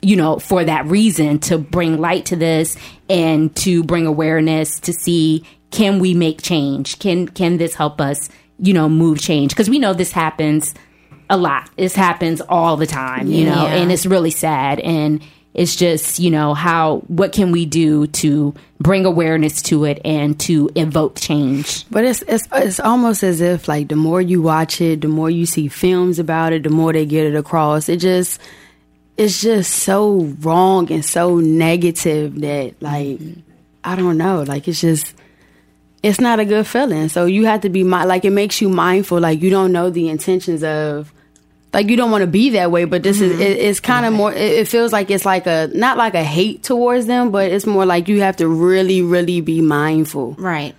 you 0.00 0.16
know, 0.16 0.38
for 0.38 0.64
that 0.64 0.86
reason 0.86 1.38
to 1.40 1.58
bring 1.58 2.00
light 2.00 2.26
to 2.26 2.36
this 2.36 2.76
and 3.10 3.54
to 3.56 3.84
bring 3.84 4.06
awareness 4.06 4.80
to 4.80 4.92
see 4.94 5.44
can 5.70 5.98
we 5.98 6.14
make 6.14 6.40
change? 6.40 6.98
Can 6.98 7.28
can 7.28 7.58
this 7.58 7.74
help 7.74 8.00
us, 8.00 8.30
you 8.58 8.72
know, 8.72 8.88
move 8.88 9.20
change? 9.20 9.50
Because 9.50 9.68
we 9.68 9.78
know 9.78 9.92
this 9.92 10.12
happens 10.12 10.72
a 11.28 11.36
lot. 11.36 11.68
This 11.76 11.94
happens 11.94 12.40
all 12.40 12.78
the 12.78 12.86
time, 12.86 13.26
you 13.26 13.44
know, 13.44 13.64
Yeah. 13.66 13.74
and 13.74 13.92
it's 13.92 14.06
really 14.06 14.30
sad 14.30 14.80
and 14.80 15.20
it's 15.56 15.74
just, 15.74 16.18
you 16.18 16.30
know, 16.30 16.52
how 16.52 16.98
what 17.08 17.32
can 17.32 17.50
we 17.50 17.64
do 17.64 18.06
to 18.08 18.54
bring 18.78 19.06
awareness 19.06 19.62
to 19.62 19.86
it 19.86 20.02
and 20.04 20.38
to 20.40 20.68
evoke 20.74 21.18
change? 21.18 21.88
But 21.90 22.04
it's 22.04 22.20
it's 22.28 22.46
it's 22.52 22.78
almost 22.78 23.22
as 23.22 23.40
if 23.40 23.66
like 23.66 23.88
the 23.88 23.96
more 23.96 24.20
you 24.20 24.42
watch 24.42 24.82
it, 24.82 25.00
the 25.00 25.08
more 25.08 25.30
you 25.30 25.46
see 25.46 25.68
films 25.68 26.18
about 26.18 26.52
it, 26.52 26.62
the 26.64 26.68
more 26.68 26.92
they 26.92 27.06
get 27.06 27.24
it 27.24 27.34
across. 27.34 27.88
It 27.88 28.00
just 28.00 28.38
it's 29.16 29.40
just 29.40 29.72
so 29.72 30.34
wrong 30.40 30.92
and 30.92 31.02
so 31.02 31.38
negative 31.38 32.38
that 32.42 32.74
like 32.82 33.18
I 33.82 33.96
don't 33.96 34.18
know, 34.18 34.42
like 34.42 34.68
it's 34.68 34.82
just 34.82 35.14
it's 36.02 36.20
not 36.20 36.38
a 36.38 36.44
good 36.44 36.66
feeling. 36.66 37.08
So 37.08 37.24
you 37.24 37.46
have 37.46 37.62
to 37.62 37.70
be 37.70 37.82
like 37.82 38.26
it 38.26 38.30
makes 38.30 38.60
you 38.60 38.68
mindful. 38.68 39.20
Like 39.20 39.40
you 39.40 39.48
don't 39.48 39.72
know 39.72 39.88
the 39.88 40.10
intentions 40.10 40.62
of 40.62 41.14
like 41.76 41.90
you 41.90 41.96
don't 41.98 42.10
want 42.10 42.22
to 42.22 42.26
be 42.26 42.50
that 42.50 42.70
way. 42.70 42.86
But 42.86 43.02
this 43.02 43.20
is 43.20 43.32
mm-hmm. 43.32 43.42
it, 43.42 43.58
it's 43.58 43.80
kind 43.80 44.06
of 44.06 44.14
more. 44.14 44.32
It, 44.32 44.52
it 44.52 44.68
feels 44.68 44.94
like 44.94 45.10
it's 45.10 45.26
like 45.26 45.46
a 45.46 45.70
not 45.74 45.98
like 45.98 46.14
a 46.14 46.24
hate 46.24 46.62
towards 46.62 47.04
them, 47.04 47.30
but 47.30 47.52
it's 47.52 47.66
more 47.66 47.84
like 47.84 48.08
you 48.08 48.22
have 48.22 48.36
to 48.36 48.48
really, 48.48 49.02
really 49.02 49.42
be 49.42 49.60
mindful. 49.60 50.32
Right. 50.38 50.74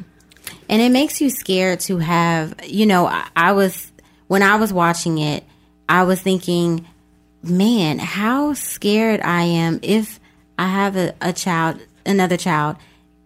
And 0.68 0.82
it 0.82 0.92
makes 0.92 1.22
you 1.22 1.30
scared 1.30 1.82
to 1.82 1.98
have, 2.00 2.56
you 2.66 2.88
know, 2.88 3.06
I, 3.06 3.28
I 3.36 3.52
was, 3.54 3.92
when 4.28 4.42
I 4.42 4.56
was 4.56 4.74
watching 4.74 5.20
it, 5.20 5.44
I 5.88 6.04
was 6.04 6.20
thinking, 6.20 6.86
man, 7.44 8.00
how 8.00 8.54
scared 8.54 9.22
I 9.22 9.44
am 9.44 9.80
if 9.84 10.20
I 10.58 10.68
have 10.68 10.98
a, 10.98 11.14
a 11.22 11.32
child, 11.32 11.80
another 12.06 12.38
child, 12.38 12.78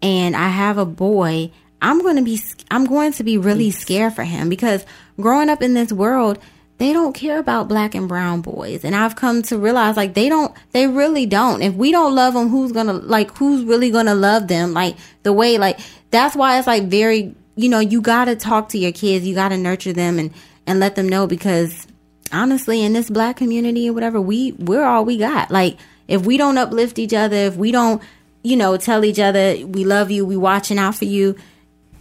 and 0.01 0.35
I 0.35 0.49
have 0.49 0.77
a 0.77 0.85
boy. 0.85 1.51
I'm 1.81 2.01
going 2.01 2.17
to 2.17 2.21
be, 2.21 2.39
I'm 2.69 2.85
going 2.85 3.13
to 3.13 3.23
be 3.23 3.39
really 3.39 3.71
scared 3.71 4.13
for 4.13 4.23
him 4.23 4.49
because 4.49 4.85
growing 5.19 5.49
up 5.49 5.63
in 5.63 5.73
this 5.73 5.91
world, 5.91 6.37
they 6.81 6.93
don't 6.93 7.13
care 7.13 7.37
about 7.37 7.67
black 7.67 7.93
and 7.93 8.09
brown 8.09 8.41
boys. 8.41 8.83
And 8.83 8.95
I've 8.95 9.15
come 9.15 9.43
to 9.43 9.57
realize 9.59 9.95
like 9.95 10.15
they 10.15 10.29
don't, 10.29 10.51
they 10.71 10.87
really 10.87 11.27
don't. 11.27 11.61
If 11.61 11.75
we 11.75 11.91
don't 11.91 12.15
love 12.15 12.33
them, 12.33 12.49
who's 12.49 12.71
gonna, 12.71 12.93
like, 12.93 13.37
who's 13.37 13.63
really 13.63 13.91
gonna 13.91 14.15
love 14.15 14.47
them? 14.47 14.73
Like 14.73 14.95
the 15.21 15.31
way, 15.31 15.59
like, 15.59 15.79
that's 16.09 16.35
why 16.35 16.57
it's 16.57 16.65
like 16.65 16.85
very, 16.85 17.35
you 17.55 17.69
know, 17.69 17.77
you 17.77 18.01
gotta 18.01 18.35
talk 18.35 18.69
to 18.69 18.79
your 18.79 18.91
kids, 18.91 19.27
you 19.27 19.35
gotta 19.35 19.57
nurture 19.57 19.93
them 19.93 20.17
and, 20.17 20.33
and 20.65 20.79
let 20.79 20.95
them 20.95 21.07
know 21.07 21.27
because 21.27 21.85
honestly, 22.31 22.83
in 22.83 22.93
this 22.93 23.11
black 23.11 23.37
community 23.37 23.87
or 23.87 23.93
whatever, 23.93 24.19
we, 24.19 24.53
we're 24.53 24.83
all 24.83 25.05
we 25.05 25.19
got. 25.19 25.51
Like, 25.51 25.77
if 26.07 26.25
we 26.25 26.35
don't 26.35 26.57
uplift 26.57 26.97
each 26.97 27.13
other, 27.13 27.35
if 27.35 27.57
we 27.57 27.71
don't, 27.71 28.01
you 28.41 28.55
know, 28.55 28.75
tell 28.77 29.05
each 29.05 29.19
other 29.19 29.55
we 29.67 29.85
love 29.85 30.09
you, 30.09 30.25
we 30.25 30.35
watching 30.35 30.79
out 30.79 30.95
for 30.95 31.05
you, 31.05 31.35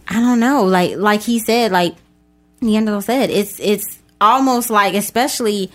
I 0.07 0.15
don't 0.15 0.39
know. 0.39 0.63
Like, 0.63 0.95
like 0.95 1.21
he 1.21 1.37
said, 1.37 1.71
like, 1.71 1.93
Neanderthal 2.61 3.01
said, 3.01 3.29
it's, 3.29 3.59
it's, 3.59 4.00
almost 4.21 4.69
like 4.69 4.93
especially 4.93 5.69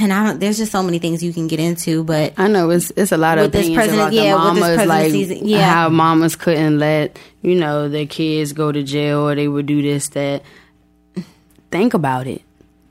and 0.00 0.12
I 0.12 0.26
don't 0.26 0.40
there's 0.40 0.58
just 0.58 0.72
so 0.72 0.82
many 0.82 0.98
things 0.98 1.22
you 1.22 1.32
can 1.32 1.46
get 1.46 1.58
into, 1.60 2.04
but 2.04 2.34
I 2.36 2.48
know 2.48 2.68
it's 2.70 2.90
it's 2.96 3.12
a 3.12 3.16
lot 3.16 3.38
of 3.38 3.50
things 3.52 3.74
president- 3.74 4.00
about 4.00 4.12
yeah, 4.12 4.32
the 4.32 4.38
mamas, 4.38 4.86
like 4.86 5.40
yeah. 5.42 5.72
how 5.72 5.88
mamas 5.88 6.36
couldn't 6.36 6.78
let 6.78 7.18
you 7.42 7.54
know 7.54 7.88
their 7.88 8.04
kids 8.06 8.52
go 8.52 8.72
to 8.72 8.82
jail 8.82 9.20
or 9.28 9.34
they 9.34 9.48
would 9.48 9.66
do 9.66 9.80
this 9.80 10.08
that. 10.10 10.42
Think 11.70 11.94
about 11.94 12.26
it, 12.26 12.42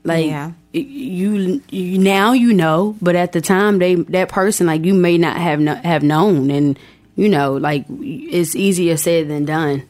like 0.04 0.26
Yeah. 0.26 0.52
you, 0.72 1.62
you 1.68 1.98
now 1.98 2.32
you 2.32 2.54
know, 2.54 2.96
but 3.02 3.14
at 3.14 3.32
the 3.32 3.42
time 3.42 3.78
they 3.78 3.94
that 3.94 4.30
person 4.30 4.66
like 4.66 4.86
you 4.86 4.94
may 4.94 5.18
not 5.18 5.36
have 5.36 5.60
no, 5.60 5.74
have 5.74 6.02
known, 6.02 6.50
and 6.50 6.78
you 7.14 7.28
know 7.28 7.52
like 7.54 7.84
it's 7.90 8.56
easier 8.56 8.96
said 8.96 9.28
than 9.28 9.44
done. 9.44 9.82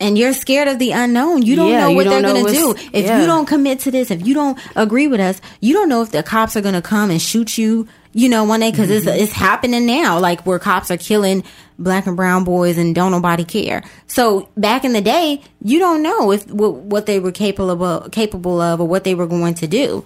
And 0.00 0.16
you're 0.18 0.32
scared 0.32 0.68
of 0.68 0.78
the 0.78 0.92
unknown. 0.92 1.42
You 1.42 1.56
don't 1.56 1.70
Yeah, 1.70 1.80
know 1.80 1.92
what 1.92 2.04
don't 2.04 2.22
they're 2.22 2.32
going 2.32 2.46
to 2.46 2.52
do. 2.52 2.70
If 2.92 3.06
yeah. 3.06 3.20
you 3.20 3.26
don't 3.26 3.46
commit 3.46 3.80
to 3.80 3.90
this, 3.90 4.10
if 4.10 4.26
you 4.26 4.34
don't 4.34 4.58
agree 4.76 5.06
with 5.08 5.20
us, 5.20 5.40
you 5.60 5.72
don't 5.74 5.88
know 5.88 6.02
if 6.02 6.10
the 6.10 6.22
cops 6.22 6.56
are 6.56 6.60
going 6.60 6.74
to 6.74 6.82
come 6.82 7.10
and 7.10 7.20
shoot 7.20 7.58
you. 7.58 7.88
You 8.16 8.28
know, 8.28 8.44
one 8.44 8.60
day 8.60 8.70
because 8.70 8.90
Mm-hmm. 8.90 9.08
it's 9.08 9.22
it's 9.22 9.32
happening 9.32 9.86
now, 9.86 10.20
like 10.20 10.46
where 10.46 10.60
cops 10.60 10.90
are 10.92 10.96
killing 10.96 11.42
black 11.80 12.06
and 12.06 12.16
brown 12.16 12.44
boys 12.44 12.78
and 12.78 12.94
don't 12.94 13.10
nobody 13.10 13.44
care. 13.44 13.82
So 14.06 14.48
back 14.56 14.84
in 14.84 14.92
the 14.92 15.00
day, 15.00 15.42
you 15.60 15.80
don't 15.80 16.00
know 16.02 16.30
if 16.30 16.46
what, 16.48 16.74
what 16.74 17.06
they 17.06 17.18
were 17.18 17.32
capable 17.32 18.08
capable 18.10 18.60
of 18.60 18.80
or 18.80 18.86
what 18.86 19.02
they 19.02 19.16
were 19.16 19.26
going 19.26 19.54
to 19.54 19.66
do. 19.66 20.04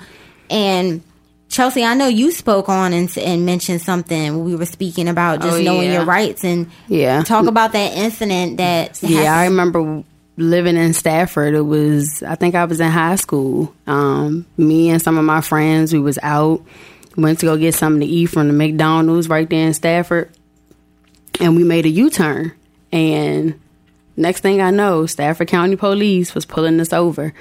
And 0.48 1.02
Chelsea, 1.58 1.82
I 1.82 1.94
know 1.94 2.06
you 2.06 2.30
spoke 2.30 2.68
on 2.68 2.92
and, 2.92 3.10
and 3.18 3.44
mentioned 3.44 3.82
something 3.82 4.44
we 4.44 4.54
were 4.54 4.64
speaking 4.64 5.08
about 5.08 5.40
just 5.42 5.58
Oh, 5.58 5.60
knowing 5.60 5.88
yeah. 5.88 5.94
your 5.94 6.04
rights 6.04 6.44
and 6.44 6.70
Yeah. 6.86 7.24
talk 7.24 7.48
about 7.48 7.72
that 7.72 7.94
incident 7.96 8.58
that 8.58 9.02
Yeah, 9.02 9.36
I 9.36 9.46
remember 9.46 10.04
living 10.36 10.76
in 10.76 10.94
Stafford. 10.94 11.54
It 11.54 11.62
was 11.62 12.22
I 12.22 12.36
think 12.36 12.54
I 12.54 12.64
was 12.64 12.78
in 12.78 12.88
high 12.92 13.16
school. 13.16 13.74
Um, 13.88 14.46
me 14.56 14.88
and 14.90 15.02
some 15.02 15.18
of 15.18 15.24
my 15.24 15.40
friends, 15.40 15.92
we 15.92 15.98
was 15.98 16.16
out, 16.22 16.62
went 17.16 17.40
to 17.40 17.46
go 17.46 17.56
get 17.56 17.74
something 17.74 18.02
to 18.02 18.06
eat 18.06 18.26
from 18.26 18.46
the 18.46 18.54
McDonald's 18.54 19.28
right 19.28 19.50
there 19.50 19.66
in 19.66 19.74
Stafford, 19.74 20.30
and 21.40 21.56
we 21.56 21.64
made 21.64 21.86
a 21.86 21.90
U 21.90 22.08
turn. 22.08 22.52
And 22.92 23.58
next 24.16 24.42
thing 24.42 24.60
I 24.62 24.70
know, 24.70 25.06
Stafford 25.06 25.48
County 25.48 25.74
Police 25.74 26.36
was 26.36 26.46
pulling 26.46 26.78
us 26.78 26.92
over. 26.92 27.34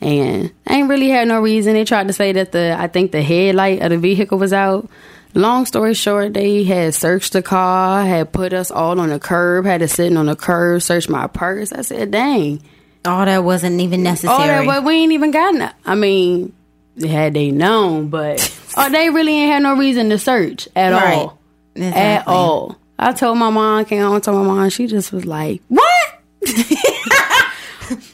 And 0.00 0.50
I 0.66 0.74
ain't 0.76 0.88
really 0.88 1.08
had 1.08 1.28
no 1.28 1.40
reason. 1.40 1.74
They 1.74 1.84
tried 1.84 2.06
to 2.08 2.12
say 2.14 2.32
that 2.32 2.52
the 2.52 2.74
I 2.78 2.86
think 2.88 3.12
the 3.12 3.22
headlight 3.22 3.82
of 3.82 3.90
the 3.90 3.98
vehicle 3.98 4.38
was 4.38 4.52
out. 4.52 4.88
Long 5.34 5.64
story 5.66 5.94
short, 5.94 6.34
they 6.34 6.64
had 6.64 6.94
searched 6.94 7.34
the 7.34 7.42
car, 7.42 8.04
had 8.04 8.32
put 8.32 8.52
us 8.52 8.70
all 8.70 8.98
on 8.98 9.10
the 9.10 9.20
curb, 9.20 9.64
had 9.64 9.80
us 9.82 9.92
sitting 9.92 10.16
on 10.16 10.26
the 10.26 10.34
curb, 10.34 10.82
searched 10.82 11.08
my 11.10 11.26
purse. 11.28 11.70
I 11.72 11.82
said, 11.82 12.10
"Dang, 12.10 12.62
all 13.04 13.24
that 13.26 13.44
wasn't 13.44 13.80
even 13.80 14.02
necessary. 14.02 14.32
all 14.32 14.46
that, 14.46 14.66
but 14.66 14.84
we 14.84 14.94
ain't 14.94 15.12
even 15.12 15.30
got 15.30 15.54
no. 15.54 15.70
I 15.86 15.94
mean, 15.94 16.52
had 17.00 17.34
they 17.34 17.50
known, 17.52 18.08
but 18.08 18.40
oh, 18.76 18.90
they 18.90 19.10
really 19.10 19.32
ain't 19.34 19.52
had 19.52 19.62
no 19.62 19.74
reason 19.76 20.10
to 20.10 20.18
search 20.18 20.66
at 20.74 20.92
Right. 20.92 21.14
all, 21.14 21.38
at 21.76 22.26
all." 22.26 22.76
I 22.98 23.12
told 23.12 23.38
my 23.38 23.50
mom, 23.50 23.84
came 23.84 24.02
home, 24.02 24.20
told 24.20 24.44
my 24.46 24.52
mom, 24.54 24.70
she 24.70 24.86
just 24.88 25.12
was 25.12 25.26
like, 25.26 25.62
"What? 25.68 26.18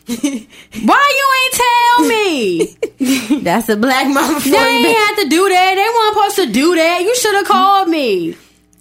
Why 0.85 1.13
you 1.19 1.27
ain't 1.41 1.55
tell 1.65 2.07
me?" 2.07 3.41
That's 3.43 3.69
a 3.69 3.77
black 3.77 4.07
for 4.41 4.49
They 4.49 4.57
ain't 4.57 4.97
had 4.97 5.23
to 5.23 5.29
do 5.29 5.49
that. 5.49 5.75
They 5.75 5.89
weren't 5.95 6.15
supposed 6.15 6.37
to 6.37 6.53
do 6.53 6.75
that. 6.77 7.03
You 7.03 7.15
should 7.17 7.35
have 7.35 7.47
called 7.47 7.89
me. 7.89 8.37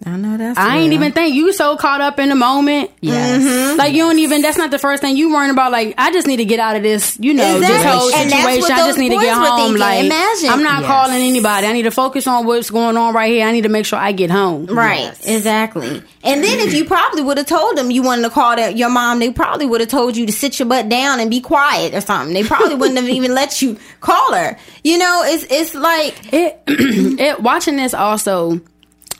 I 0.05 0.17
know 0.17 0.37
that's. 0.37 0.57
I 0.59 0.77
ain't 0.77 0.93
even 0.93 1.11
think 1.13 1.33
you 1.35 1.53
so 1.53 1.77
caught 1.77 2.01
up 2.01 2.19
in 2.19 2.29
the 2.29 2.35
moment. 2.35 2.91
Yes. 3.01 3.41
Mm-hmm. 3.41 3.77
Like 3.77 3.93
you 3.93 4.03
don't 4.03 4.19
even. 4.19 4.41
That's 4.41 4.57
not 4.57 4.69
the 4.69 4.77
first 4.77 5.01
thing 5.01 5.15
you 5.15 5.31
worrying 5.33 5.51
about. 5.51 5.71
Like 5.71 5.95
I 5.97 6.11
just 6.11 6.27
need 6.27 6.37
to 6.37 6.45
get 6.45 6.59
out 6.59 6.75
of 6.75 6.83
this. 6.83 7.17
You 7.19 7.33
know, 7.33 7.59
this 7.59 7.69
Exactly. 7.69 7.91
whole 7.91 8.13
And 8.13 8.29
that's 8.31 8.41
situation. 8.43 8.61
what 8.61 8.71
I 8.71 8.87
just 8.87 8.99
need 8.99 9.09
to 9.09 9.15
get 9.19 9.33
home. 9.37 9.75
Like 9.75 10.05
Imagine. 10.05 10.49
I'm 10.49 10.63
not 10.63 10.81
Yes. 10.81 10.87
calling 10.91 11.15
anybody. 11.21 11.67
I 11.67 11.73
need 11.73 11.83
to 11.83 11.91
focus 11.91 12.27
on 12.27 12.45
what's 12.45 12.69
going 12.69 12.97
on 12.97 13.13
right 13.13 13.31
here. 13.31 13.47
I 13.47 13.51
need 13.51 13.61
to 13.63 13.69
make 13.69 13.85
sure 13.85 13.97
I 13.97 14.11
get 14.11 14.29
home. 14.29 14.65
Right, 14.65 15.11
exactly. 15.25 16.03
And 16.23 16.43
then 16.43 16.59
if 16.59 16.73
you 16.73 16.85
probably 16.85 17.21
would 17.21 17.37
have 17.37 17.47
told 17.47 17.77
them 17.77 17.89
you 17.91 18.01
wanted 18.03 18.23
to 18.23 18.29
call 18.31 18.55
that 18.55 18.75
your 18.77 18.89
mom, 18.89 19.19
they 19.19 19.31
probably 19.31 19.65
would 19.65 19.79
have 19.81 19.89
told 19.89 20.17
you 20.17 20.25
to 20.25 20.31
sit 20.31 20.59
your 20.59 20.67
butt 20.67 20.89
down 20.89 21.19
and 21.19 21.29
be 21.29 21.39
quiet 21.39 21.93
or 21.93 22.01
something. 22.01 22.33
They 22.33 22.43
probably 22.43 22.75
wouldn't 22.75 22.97
have 22.99 23.07
even 23.09 23.33
let 23.33 23.61
you 23.61 23.77
call 24.01 24.33
her. 24.33 24.57
You 24.83 24.97
know, 24.97 25.23
it's 25.25 25.45
it's 25.49 25.73
like 25.75 26.33
It, 26.33 26.59
it 26.67 27.39
watching 27.41 27.75
this 27.77 27.93
also 27.93 28.59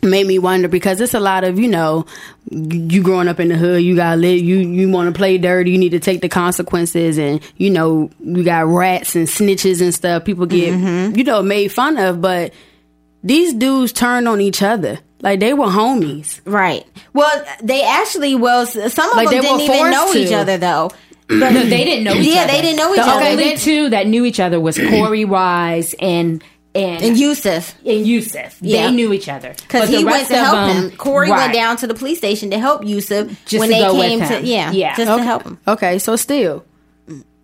made 0.05 0.25
me 0.27 0.39
wonder 0.39 0.67
because 0.67 1.01
it's 1.01 1.13
a 1.13 1.19
lot 1.19 1.43
of 1.43 1.59
you 1.59 1.67
know 1.67 2.05
you 2.51 3.01
growing 3.03 3.27
up 3.27 3.39
in 3.39 3.47
the 3.49 3.55
hood 3.57 3.81
you 3.81 3.95
gotta 3.95 4.17
live 4.17 4.39
you 4.39 4.57
you 4.57 4.89
want 4.89 5.13
to 5.13 5.17
play 5.17 5.37
dirty 5.37 5.71
you 5.71 5.77
need 5.77 5.89
to 5.89 5.99
take 5.99 6.21
the 6.21 6.29
consequences 6.29 7.17
and 7.17 7.41
you 7.57 7.69
know 7.69 8.09
you 8.19 8.43
got 8.43 8.65
rats 8.67 9.15
and 9.15 9.27
snitches 9.27 9.81
and 9.81 9.93
stuff 9.93 10.23
people 10.25 10.45
get 10.45 10.73
Mm-hmm. 10.73 11.17
you 11.17 11.23
know 11.23 11.41
made 11.41 11.69
fun 11.71 11.97
of 11.97 12.21
but 12.21 12.53
these 13.23 13.53
dudes 13.53 13.91
turned 13.91 14.27
on 14.27 14.39
each 14.41 14.61
other 14.61 14.99
like 15.21 15.39
they 15.39 15.53
were 15.53 15.65
homies 15.67 16.39
right. 16.45 16.85
Well, 17.13 17.43
they 17.63 17.81
actually 17.83 18.35
well, 18.35 18.65
some 18.67 19.09
of 19.09 19.15
Like, 19.15 19.29
them 19.29 19.41
didn't 19.41 19.61
even 19.61 19.89
know 19.89 20.11
to. 20.13 20.19
each 20.19 20.31
other 20.33 20.57
though. 20.57 20.91
No, 21.27 21.49
they 21.49 21.83
didn't 21.83 22.03
know 22.03 22.11
each 22.11 22.17
other. 22.19 22.29
Yeah, 22.29 22.41
other. 22.43 22.51
they 22.51 22.61
didn't 22.61 22.77
know 22.77 22.91
each 22.93 22.97
the 22.97 23.01
other. 23.07 23.23
The 23.23 23.31
only 23.31 23.57
two 23.57 23.89
that 23.89 24.05
knew 24.05 24.25
each 24.25 24.39
other 24.39 24.59
was 24.59 24.77
Korey 24.77 25.27
Wise 25.27 25.95
and 25.99 26.43
and 26.75 27.01
And 27.03 27.17
Yusef. 27.17 27.73
and 27.85 28.05
Yusef. 28.05 28.57
Yeah. 28.61 28.87
They 28.89 28.95
knew 28.95 29.13
each 29.13 29.29
other 29.29 29.53
Because 29.61 29.89
he 29.89 30.03
went 30.03 30.27
to 30.27 30.35
help 30.37 30.55
them- 30.73 30.89
him. 30.91 30.97
Korey 30.97 31.29
right. 31.29 31.39
went 31.39 31.53
down 31.53 31.77
to 31.77 31.87
the 31.87 31.93
police 31.93 32.17
station 32.17 32.51
to 32.51 32.59
help 32.59 32.85
Yusef 32.85 33.29
Just 33.45 33.59
when 33.61 33.69
to 33.69 33.75
they 33.75 33.81
go 33.81 33.93
with 33.95 34.05
came 34.09 34.19
to 34.41 34.45
yeah, 34.45 34.71
Yeah. 34.71 34.95
just 34.95 35.07
to 35.17 35.23
help 35.23 35.43
him. 35.43 35.57
okay 35.67 35.97
so 35.99 36.15
still 36.17 36.65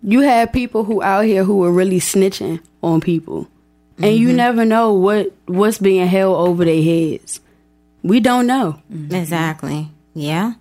you 0.04 0.20
have 0.20 0.52
people 0.52 0.84
who 0.84 1.02
out 1.02 1.24
here 1.24 1.44
who 1.44 1.64
are 1.64 1.72
really 1.72 1.98
snitching 2.00 2.60
on 2.82 3.00
people 3.00 3.48
and 3.98 4.06
Mm-hmm. 4.06 4.22
you 4.22 4.32
never 4.32 4.64
know 4.64 4.92
what 4.94 5.32
what's 5.46 5.78
being 5.78 6.06
held 6.06 6.36
over 6.48 6.64
their 6.64 6.82
heads 6.82 7.40
we 8.02 8.20
don't 8.20 8.46
know 8.46 8.80
Exactly. 9.10 9.88
Yeah. 10.14 10.54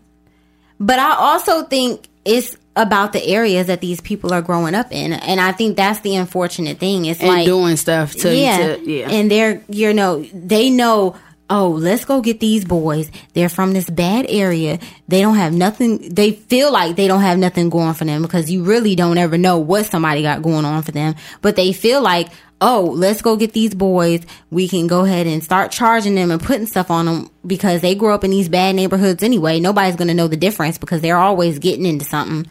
But 0.79 0.99
I 0.99 1.15
also 1.15 1.63
think 1.63 2.07
it's 2.23 2.55
about 2.75 3.13
the 3.13 3.25
areas 3.25 3.67
that 3.67 3.81
these 3.81 3.99
people 3.99 4.33
are 4.33 4.41
growing 4.41 4.75
up 4.75 4.91
in. 4.91 5.13
And 5.13 5.41
I 5.41 5.51
think 5.51 5.75
that's 5.77 5.99
the 6.01 6.15
unfortunate 6.15 6.79
thing. 6.79 7.05
It's 7.05 7.19
and 7.19 7.29
like 7.29 7.45
doing 7.45 7.75
stuff 7.75 8.13
to 8.15 8.35
yeah. 8.35 8.75
to 8.75 8.89
yeah. 8.89 9.09
And 9.09 9.29
they're 9.29 9.63
you 9.67 9.93
know, 9.93 10.23
they 10.33 10.69
know 10.69 11.15
Oh, 11.53 11.71
let's 11.71 12.05
go 12.05 12.21
get 12.21 12.39
these 12.39 12.63
boys. 12.63 13.11
They're 13.33 13.49
from 13.49 13.73
this 13.73 13.89
bad 13.89 14.25
area. 14.29 14.79
They 15.09 15.19
don't 15.19 15.35
have 15.35 15.51
nothing. 15.51 15.97
They 16.15 16.31
feel 16.31 16.71
like 16.71 16.95
they 16.95 17.09
don't 17.09 17.19
have 17.19 17.37
nothing 17.37 17.69
going 17.69 17.93
for 17.93 18.05
them 18.05 18.21
because 18.21 18.49
you 18.49 18.63
really 18.63 18.95
don't 18.95 19.17
ever 19.17 19.37
know 19.37 19.57
what 19.57 19.85
somebody 19.85 20.21
got 20.21 20.41
going 20.41 20.63
on 20.63 20.81
for 20.81 20.93
them. 20.93 21.15
But 21.41 21.57
they 21.57 21.73
feel 21.73 22.01
like, 22.01 22.29
oh, 22.61 22.93
let's 22.95 23.21
go 23.21 23.35
get 23.35 23.53
these 23.53 23.73
boys. 23.73 24.21
We 24.51 24.67
can 24.67 24.87
go 24.87 25.03
ahead 25.03 25.27
and 25.27 25.43
start 25.43 25.71
charging 25.71 26.15
them 26.15 26.31
and 26.31 26.41
putting 26.41 26.67
stuff 26.67 26.91
on 26.91 27.07
them 27.07 27.29
because 27.45 27.81
they 27.81 27.95
grew 27.95 28.13
up 28.13 28.23
in 28.23 28.31
these 28.31 28.47
bad 28.47 28.75
neighborhoods 28.75 29.23
anyway. 29.23 29.59
Nobody's 29.59 29.95
going 29.95 30.07
to 30.07 30.13
know 30.13 30.27
the 30.27 30.37
difference 30.37 30.77
because 30.77 31.01
they're 31.01 31.17
always 31.17 31.59
getting 31.59 31.85
into 31.85 32.05
something. 32.05 32.49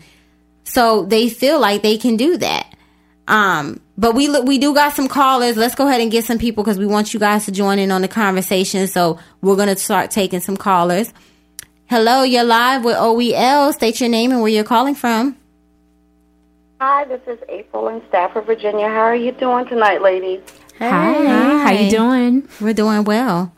So 0.64 1.04
they 1.04 1.28
feel 1.28 1.60
like 1.60 1.82
they 1.82 1.96
can 1.96 2.16
do 2.16 2.36
that. 2.38 2.74
Um, 3.28 3.80
but 3.96 4.16
we 4.16 4.26
look, 4.26 4.44
we 4.44 4.58
do 4.58 4.74
got 4.74 4.94
some 4.94 5.06
callers. 5.06 5.56
Let's 5.56 5.76
go 5.76 5.86
ahead 5.86 6.00
and 6.00 6.10
get 6.10 6.24
some 6.24 6.38
people 6.38 6.64
because 6.64 6.78
we 6.78 6.86
want 6.86 7.14
you 7.14 7.20
guys 7.20 7.44
to 7.44 7.52
join 7.52 7.78
in 7.78 7.92
on 7.92 8.02
the 8.02 8.08
conversation. 8.08 8.88
So 8.88 9.20
we're 9.40 9.56
gonna 9.56 9.76
start 9.76 10.10
taking 10.10 10.40
some 10.40 10.56
callers. 10.56 11.12
Hello, 11.86 12.24
you're 12.24 12.44
live 12.44 12.84
with 12.84 12.96
OEL. 12.96 13.72
State 13.72 14.00
your 14.00 14.08
name 14.08 14.32
and 14.32 14.40
where 14.40 14.50
you're 14.50 14.64
calling 14.64 14.96
from. 14.96 15.39
Hi, 16.80 17.04
this 17.04 17.20
is 17.26 17.38
April 17.50 17.88
in 17.88 18.00
Stafford, 18.08 18.46
Virginia. 18.46 18.88
How 18.88 19.02
are 19.02 19.14
you 19.14 19.32
doing 19.32 19.66
tonight, 19.66 20.00
ladies? 20.00 20.40
Hi. 20.78 21.12
How 21.26 21.58
Hi. 21.64 21.72
you 21.72 21.90
doing? 21.90 22.48
We're 22.58 22.72
doing 22.72 23.04
well. 23.04 23.52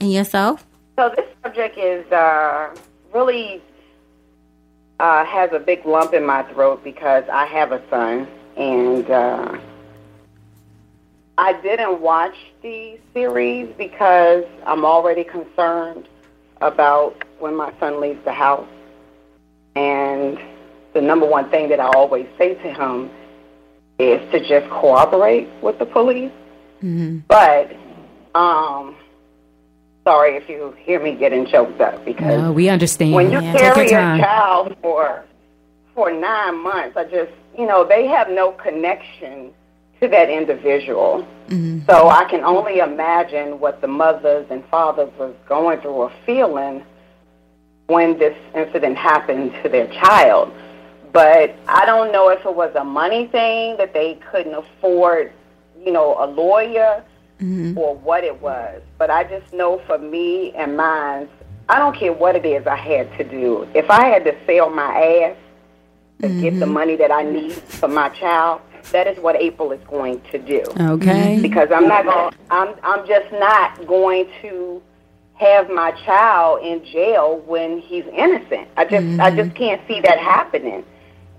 And 0.00 0.10
yourself? 0.10 0.66
So 0.96 1.12
this 1.14 1.26
subject 1.42 1.76
is 1.76 2.10
uh, 2.10 2.74
really 3.12 3.60
uh, 4.98 5.26
has 5.26 5.52
a 5.52 5.58
big 5.58 5.84
lump 5.84 6.14
in 6.14 6.24
my 6.24 6.42
throat 6.44 6.82
because 6.82 7.24
I 7.30 7.44
have 7.44 7.72
a 7.72 7.82
son, 7.90 8.26
and 8.56 9.10
uh, 9.10 9.58
I 11.36 11.52
didn't 11.60 12.00
watch 12.00 12.36
the 12.62 12.98
series 13.12 13.68
because 13.76 14.46
I'm 14.64 14.86
already 14.86 15.22
concerned 15.22 16.08
about 16.62 17.24
when 17.40 17.54
my 17.54 17.74
son 17.78 18.00
leaves 18.00 18.24
the 18.24 18.32
house. 18.32 18.66
And 19.74 20.38
the 20.96 21.02
number 21.02 21.26
one 21.26 21.50
thing 21.50 21.68
that 21.68 21.78
I 21.78 21.88
always 21.94 22.26
say 22.38 22.54
to 22.54 22.72
him 22.72 23.10
is 23.98 24.18
to 24.32 24.40
just 24.48 24.68
cooperate 24.70 25.46
with 25.62 25.78
the 25.78 25.84
police. 25.84 26.32
But 27.28 27.76
um, 28.34 28.96
sorry 30.04 30.36
if 30.36 30.48
you 30.48 30.74
hear 30.78 31.02
me 31.02 31.14
getting 31.14 31.46
choked 31.46 31.80
up 31.80 32.04
because 32.04 32.40
No, 32.42 32.52
we 32.52 32.68
understand. 32.68 33.12
when 33.12 33.30
you 33.30 33.40
Yeah, 33.40 33.52
carry 33.52 33.90
your 33.90 34.00
child 34.24 34.76
for 34.82 35.24
for 35.94 36.12
nine 36.12 36.62
months, 36.62 36.96
I 36.96 37.04
just 37.04 37.32
you 37.58 37.66
know 37.66 37.84
they 37.86 38.06
have 38.06 38.28
no 38.30 38.52
connection 38.52 39.52
to 40.00 40.08
that 40.08 40.30
individual. 40.30 41.26
So 41.86 42.08
I 42.08 42.24
can 42.30 42.42
only 42.44 42.78
imagine 42.78 43.60
what 43.60 43.80
the 43.80 43.86
mothers 43.88 44.46
and 44.50 44.64
fathers 44.66 45.10
was 45.18 45.34
going 45.48 45.80
through 45.80 45.98
or 46.04 46.12
feeling 46.24 46.84
when 47.86 48.18
this 48.18 48.36
incident 48.54 48.96
happened 48.96 49.52
to 49.62 49.68
their 49.68 49.86
child. 49.88 50.52
But 51.16 51.56
I 51.66 51.86
don't 51.86 52.12
know 52.12 52.28
if 52.28 52.44
it 52.44 52.54
was 52.54 52.74
a 52.74 52.84
money 52.84 53.26
thing 53.28 53.78
that 53.78 53.94
they 53.94 54.18
couldn't 54.30 54.52
afford, 54.52 55.32
you 55.82 55.90
know, 55.90 56.14
a 56.22 56.26
lawyer 56.26 57.02
mm-hmm. 57.40 57.78
or 57.78 57.96
what 57.96 58.22
it 58.22 58.38
was. 58.42 58.82
But 58.98 59.08
I 59.08 59.24
just 59.24 59.50
know 59.54 59.80
for 59.86 59.96
me 59.96 60.52
and 60.52 60.76
mine, 60.76 61.26
I 61.70 61.78
don't 61.78 61.96
care 61.96 62.12
what 62.12 62.36
it 62.36 62.44
is 62.44 62.66
I 62.66 62.76
had 62.76 63.10
to 63.16 63.24
do. 63.24 63.66
If 63.72 63.88
I 63.88 64.04
had 64.08 64.26
to 64.26 64.36
sell 64.44 64.68
my 64.68 64.92
ass 64.94 65.36
to 66.20 66.28
get 66.28 66.58
the 66.58 66.66
mm-hmm. 66.66 66.74
money 66.74 66.96
that 66.96 67.10
I 67.10 67.22
need 67.22 67.54
for 67.54 67.88
my 67.88 68.10
child, 68.10 68.60
that 68.92 69.06
is 69.06 69.16
what 69.18 69.36
April 69.36 69.72
is 69.72 69.80
going 69.88 70.20
to 70.32 70.38
do 70.38 70.60
okay 70.78 71.32
mm-hmm. 71.32 71.42
because 71.42 71.72
I'm 71.72 71.88
not 71.88 72.04
going. 72.04 72.34
I'm 72.50 72.74
I'm 72.84 73.06
just 73.08 73.32
not 73.32 73.86
going 73.86 74.28
to 74.42 74.82
have 75.34 75.70
my 75.70 75.92
child 76.04 76.62
in 76.62 76.84
jail 76.84 77.42
when 77.46 77.78
he's 77.80 78.04
innocent. 78.12 78.68
I 78.76 78.84
just 78.84 79.18
I 79.18 79.34
just 79.34 79.56
can't 79.56 79.80
see 79.88 80.00
that 80.02 80.18
happening. 80.18 80.84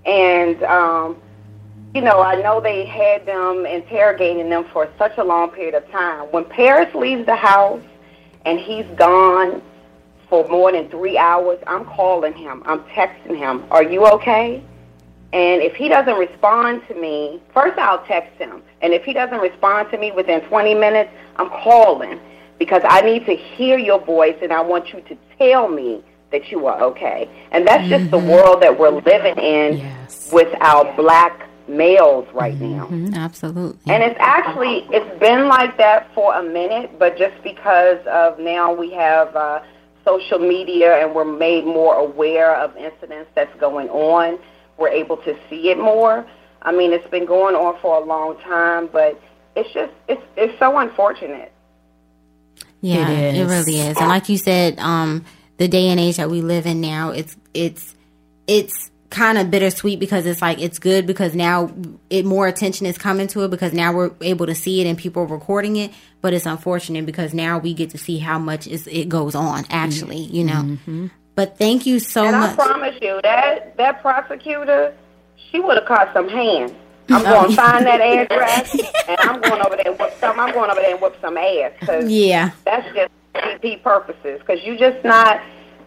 And 0.08 0.62
um, 0.64 1.20
you 1.94 2.00
know, 2.00 2.20
I 2.22 2.40
know 2.40 2.60
they 2.60 2.86
had 2.86 3.26
them 3.26 3.66
interrogating 3.66 4.48
them 4.48 4.64
for 4.72 4.88
such 4.98 5.18
a 5.18 5.24
long 5.24 5.50
period 5.50 5.74
of 5.74 5.88
time. 5.90 6.26
When 6.32 6.44
Paris 6.44 6.92
leaves 6.94 7.26
the 7.26 7.36
house 7.36 7.82
and 8.44 8.58
he's 8.58 8.86
gone 8.96 9.62
for 10.28 10.46
more 10.48 10.72
than 10.72 10.88
three 10.90 11.18
hours, 11.18 11.58
I'm 11.66 11.84
calling 11.84 12.34
him. 12.34 12.62
I'm 12.66 12.80
texting 12.84 13.36
him. 13.36 13.64
Are 13.70 13.82
you 13.82 14.06
okay? 14.06 14.62
And 15.32 15.60
if 15.62 15.74
he 15.74 15.88
doesn't 15.88 16.16
respond 16.16 16.82
to 16.88 16.94
me, 16.94 17.42
first 17.52 17.78
I'll 17.78 18.04
text 18.06 18.38
him. 18.38 18.62
And 18.80 18.94
if 18.94 19.04
he 19.04 19.12
doesn't 19.12 19.40
respond 19.40 19.90
to 19.90 19.98
me 19.98 20.10
within 20.10 20.40
20 20.42 20.74
minutes, 20.74 21.10
I'm 21.36 21.50
calling 21.50 22.18
because 22.58 22.82
I 22.88 23.02
need 23.02 23.26
to 23.26 23.36
hear 23.36 23.78
your 23.78 24.00
voice 24.04 24.36
and 24.42 24.52
I 24.52 24.62
want 24.62 24.92
you 24.92 25.00
to 25.02 25.16
tell 25.38 25.68
me 25.68 26.02
that 26.30 26.50
you 26.50 26.66
are 26.66 26.80
okay. 26.82 27.28
And 27.52 27.66
that's 27.66 27.88
just 27.88 28.10
the 28.10 28.18
world 28.18 28.62
that 28.62 28.78
we're 28.78 28.90
living 28.90 29.36
in 29.38 29.78
Yes. 29.78 30.30
with 30.32 30.48
our 30.60 30.94
black 30.96 31.46
males 31.68 32.26
right 32.34 32.58
now. 32.60 32.88
Absolutely. 33.14 33.92
And 33.92 34.02
it's 34.02 34.16
actually 34.18 34.86
it's 34.90 35.18
been 35.20 35.48
like 35.48 35.76
that 35.78 36.12
for 36.14 36.34
a 36.34 36.42
minute, 36.42 36.98
but 36.98 37.16
just 37.18 37.42
because 37.42 37.98
of 38.06 38.38
now 38.38 38.72
we 38.72 38.92
have 38.92 39.34
uh, 39.36 39.60
social 40.04 40.38
media 40.38 40.96
and 41.04 41.14
we're 41.14 41.24
made 41.24 41.64
more 41.66 41.94
aware 41.96 42.56
of 42.56 42.74
incidents 42.76 43.30
that's 43.34 43.54
going 43.60 43.88
on, 43.90 44.38
we're 44.78 44.88
able 44.88 45.16
to 45.18 45.36
see 45.50 45.70
it 45.70 45.78
more. 45.78 46.26
I 46.62 46.72
mean, 46.72 46.92
it's 46.92 47.08
been 47.10 47.26
going 47.26 47.54
on 47.54 47.78
for 47.80 48.02
a 48.02 48.04
long 48.04 48.38
time, 48.40 48.88
but 48.92 49.20
it's 49.56 49.70
just 49.72 49.92
it's 50.08 50.22
it's 50.36 50.58
so 50.58 50.76
unfortunate. 50.78 51.52
Yeah, 52.80 53.08
It 53.10 53.34
it, 53.34 53.40
is. 53.40 53.50
really 53.50 53.80
is. 53.80 53.96
And 53.98 54.08
like 54.08 54.28
you 54.28 54.38
said, 54.38 54.78
um, 54.78 55.24
the 55.58 55.68
day 55.68 55.88
and 55.88 56.00
age 56.00 56.16
that 56.16 56.30
we 56.30 56.40
live 56.40 56.66
in 56.66 56.80
now, 56.80 57.10
it's 57.10 57.36
it's 57.52 57.94
it's 58.46 58.90
kind 59.10 59.38
of 59.38 59.50
bittersweet 59.50 59.98
because 59.98 60.26
it's 60.26 60.42
like 60.42 60.60
it's 60.60 60.78
good 60.78 61.06
because 61.06 61.34
now 61.34 61.72
it 62.10 62.24
more 62.24 62.46
attention 62.46 62.86
is 62.86 62.98
coming 62.98 63.26
to 63.26 63.42
it 63.44 63.50
because 63.50 63.72
now 63.72 63.92
we're 63.92 64.10
able 64.20 64.46
to 64.46 64.54
see 64.54 64.80
it 64.80 64.86
and 64.86 64.98
people 64.98 65.22
are 65.22 65.26
recording 65.26 65.76
it. 65.76 65.92
But 66.20 66.32
it's 66.32 66.46
unfortunate 66.46 67.06
because 67.06 67.34
now 67.34 67.58
we 67.58 67.74
get 67.74 67.90
to 67.90 67.98
see 67.98 68.18
how 68.18 68.38
much 68.38 68.66
is, 68.66 68.86
it 68.86 69.08
goes 69.08 69.34
on 69.34 69.64
actually, 69.70 70.18
you 70.18 70.44
know. 70.44 70.62
Mm-hmm. 70.62 71.06
But 71.34 71.56
thank 71.58 71.86
you 71.86 72.00
so 72.00 72.24
And 72.24 72.36
I 72.36 72.40
much. 72.48 72.56
promise 72.56 72.96
you 73.00 73.20
that 73.22 73.76
that 73.76 74.02
prosecutor, 74.02 74.94
she 75.50 75.60
would 75.60 75.76
have 75.76 75.86
caught 75.86 76.12
some 76.12 76.28
hands. 76.28 76.72
I'm 77.10 77.22
going 77.22 77.50
to 77.50 77.56
find 77.56 77.86
that 77.86 78.02
address, 78.02 78.74
and 79.08 79.18
I'm 79.20 79.40
going 79.40 79.62
over 79.62 79.76
there 79.76 79.88
and 79.88 79.98
whoop 79.98 80.12
some. 80.20 80.38
I'm 80.38 80.52
going 80.52 80.70
over 80.70 80.80
there 80.80 80.92
and 80.92 81.00
whoop 81.00 81.16
some 81.22 81.38
ass 81.38 81.72
because 81.80 82.10
yeah, 82.10 82.50
that's 82.66 82.86
just 82.94 83.10
GP 83.38 83.82
purposes 83.82 84.40
because 84.40 84.62
you 84.64 84.76
just 84.78 85.04
not. 85.04 85.40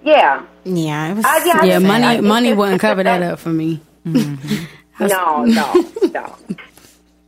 Yeah. 0.03 0.43
Yeah, 0.63 1.11
it 1.11 1.15
was. 1.15 1.25
I, 1.25 1.45
yeah, 1.45 1.63
Yeah, 1.63 1.79
money 1.79 2.21
money 2.27 2.53
wouldn't 2.53 2.81
cover 2.81 3.03
that 3.03 3.21
up 3.21 3.39
for 3.39 3.49
me. 3.49 3.79
No, 4.03 5.45
no, 5.45 5.85
no. 6.11 6.35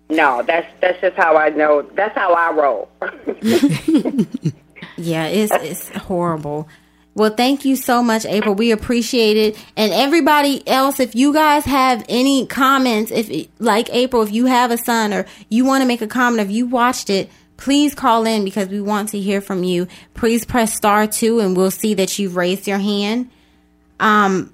No, 0.10 0.44
that's 0.44 0.68
that's 0.80 1.00
just 1.02 1.16
how 1.16 1.38
I 1.38 1.50
know. 1.50 1.82
That's 1.82 2.16
how 2.16 2.34
I 2.34 2.52
roll. 2.52 2.90
Yeah, 4.98 5.26
it's 5.28 5.52
it's 5.52 5.90
horrible. 5.90 6.68
Well, 7.16 7.32
thank 7.32 7.64
you 7.66 7.76
so 7.76 8.02
much, 8.02 8.26
April. 8.26 8.56
We 8.56 8.72
appreciate 8.72 9.38
it. 9.38 9.66
And 9.78 9.94
everybody 9.94 10.68
else, 10.68 11.00
if 11.00 11.14
you 11.16 11.32
guys 11.34 11.64
have 11.66 12.04
any 12.10 12.48
comments, 12.48 13.12
if 13.12 13.48
like 13.60 13.90
April, 13.92 14.24
if 14.24 14.32
you 14.32 14.48
have 14.48 14.72
a 14.72 14.78
son 14.78 15.14
or 15.14 15.26
you 15.50 15.64
want 15.66 15.82
to 15.82 15.88
make 15.88 16.02
a 16.02 16.08
comment, 16.08 16.48
if 16.48 16.56
you 16.56 16.66
watched 16.66 17.10
it, 17.10 17.30
please 17.64 17.96
call 17.96 18.26
in 18.26 18.44
because 18.44 18.68
we 18.68 18.82
want 18.82 19.10
to 19.10 19.20
hear 19.20 19.40
from 19.40 19.64
you. 19.64 19.88
Please 20.14 20.44
press 20.44 20.76
star 20.76 21.08
two, 21.08 21.40
and 21.40 21.56
we'll 21.56 21.72
see 21.72 21.94
that 21.94 22.20
you've 22.20 22.36
raised 22.36 22.68
your 22.68 22.78
hand. 22.78 23.30
Um, 24.02 24.54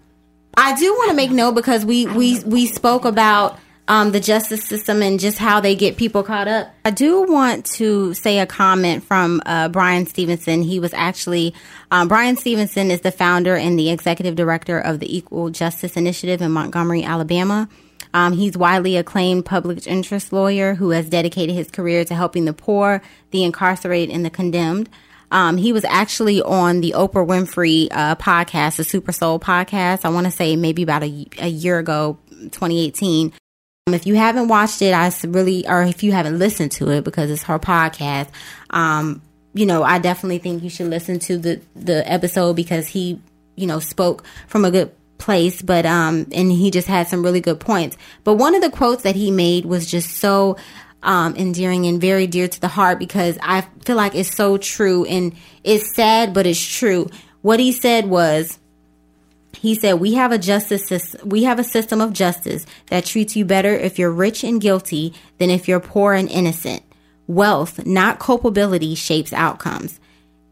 I 0.56 0.78
do 0.78 0.94
want 0.94 1.10
to 1.10 1.16
make 1.16 1.32
note 1.32 1.54
because 1.54 1.84
we 1.84 2.06
we 2.06 2.44
we 2.44 2.68
spoke 2.68 3.06
about 3.06 3.58
um, 3.88 4.12
the 4.12 4.20
justice 4.20 4.64
system 4.64 5.02
and 5.02 5.20
just 5.20 5.40
how 5.40 5.60
they 5.60 5.74
get 5.76 5.98
people 5.98 6.22
caught 6.22 6.48
up. 6.48 6.72
I 6.86 6.92
do 6.92 7.24
want 7.24 7.66
to 7.78 8.14
say 8.14 8.38
a 8.38 8.46
comment 8.46 9.04
from 9.04 9.42
uh, 9.48 9.70
Bryan 9.70 10.06
Stevenson. 10.06 10.62
He 10.62 10.80
was 10.80 10.94
actually 10.94 11.56
um, 11.90 12.08
Bryan 12.08 12.36
Stevenson 12.36 12.92
is 12.92 13.02
the 13.02 13.12
founder 13.12 13.56
and 13.56 13.78
the 13.80 13.90
executive 13.90 14.36
director 14.36 14.80
of 14.80 15.00
the 15.00 15.18
Equal 15.18 15.50
Justice 15.50 15.98
Initiative 15.98 16.44
in 16.44 16.52
Montgomery, 16.52 17.04
Alabama. 17.04 17.68
Um, 18.14 18.34
he's 18.34 18.58
widely 18.58 18.98
acclaimed 18.98 19.46
public 19.46 19.86
interest 19.86 20.34
lawyer 20.34 20.76
who 20.76 20.90
has 20.92 21.10
dedicated 21.10 21.56
his 21.56 21.70
career 21.70 22.04
to 22.06 22.16
helping 22.16 22.46
the 22.46 22.54
poor, 22.54 23.02
the 23.32 23.44
incarcerated, 23.44 24.14
and 24.14 24.26
the 24.26 24.30
condemned. 24.30 24.90
Um, 25.32 25.58
he 25.58 25.74
was 25.74 25.86
actually 25.86 26.42
on 26.42 26.82
the 26.82 26.94
Oprah 26.98 27.26
Winfrey 27.26 27.88
uh, 27.92 28.16
podcast, 28.16 28.78
the 28.78 28.84
Super 28.84 29.12
Soul 29.12 29.40
podcast. 29.40 30.06
I 30.06 30.10
want 30.10 30.26
to 30.26 30.32
say 30.32 30.56
maybe 30.56 30.82
about 30.82 31.04
a, 31.04 31.28
a 31.38 31.48
year 31.48 31.78
ago, 31.78 32.18
2018. 32.32 33.34
Um, 33.88 33.94
if 33.94 34.08
you 34.08 34.16
haven't 34.16 34.48
watched 34.48 34.82
it, 34.82 34.94
I 34.94 35.12
really, 35.28 35.68
or 35.68 35.84
if 35.84 36.04
you 36.04 36.12
haven't 36.12 36.40
listened 36.40 36.72
to 36.74 36.90
it 36.90 37.04
because 37.04 37.30
it's 37.30 37.44
her 37.44 37.60
podcast, 37.60 38.30
um, 38.72 39.22
you 39.54 39.66
know, 39.66 39.84
I 39.84 40.00
definitely 40.00 40.40
think 40.40 40.64
you 40.64 40.70
should 40.70 40.88
listen 40.88 41.20
to 41.20 41.38
the 41.38 41.62
the 41.76 42.10
episode 42.12 42.56
because 42.56 42.88
he, 42.88 43.20
you 43.56 43.68
know, 43.68 43.80
spoke 43.80 44.24
from 44.48 44.64
a 44.64 44.72
good 44.72 44.92
place, 45.20 45.62
but 45.62 45.86
um, 45.86 46.26
and 46.32 46.52
he 46.52 46.72
just 46.72 46.88
had 46.88 47.08
some 47.08 47.22
really 47.22 47.42
good 47.42 47.60
points. 47.60 47.96
But 48.24 48.36
one 48.36 48.56
of 48.56 48.62
the 48.62 48.72
quotes 48.72 49.04
that 49.04 49.16
he 49.16 49.30
made 49.30 49.66
was 49.66 49.86
just 49.86 50.18
so 50.18 50.58
um, 51.04 51.36
endearing 51.36 51.86
and 51.86 52.02
very 52.02 52.26
dear 52.26 52.48
to 52.48 52.60
the 52.60 52.68
heart 52.68 52.98
because 52.98 53.38
I 53.42 53.62
feel 53.86 53.96
like 53.96 54.16
it's 54.16 54.34
so 54.36 54.58
true 54.58 55.06
and 55.06 55.36
it's 55.64 55.96
sad, 55.96 56.34
but 56.34 56.48
it's 56.48 56.66
true. 56.66 57.10
What 57.42 57.60
he 57.60 57.72
said 57.72 58.08
was, 58.08 58.58
he 59.54 59.76
said, 59.76 60.00
"We 60.00 60.14
have 60.16 60.32
a 60.32 60.38
justice 60.38 60.88
system. 60.88 61.30
We 61.30 61.44
have 61.44 61.60
a 61.60 61.64
system 61.64 62.02
of 62.02 62.14
justice 62.14 62.66
that 62.88 63.06
treats 63.06 63.36
you 63.36 63.46
better 63.46 63.74
if 63.74 64.00
you're 64.00 64.12
rich 64.12 64.44
and 64.44 64.60
guilty 64.60 65.14
than 65.38 65.50
if 65.50 65.68
you're 65.68 65.80
poor 65.80 66.14
and 66.14 66.30
innocent. 66.30 66.82
Wealth, 67.28 67.86
not 67.86 68.20
culpability, 68.20 68.96
shapes 68.96 69.34
outcomes." 69.34 70.00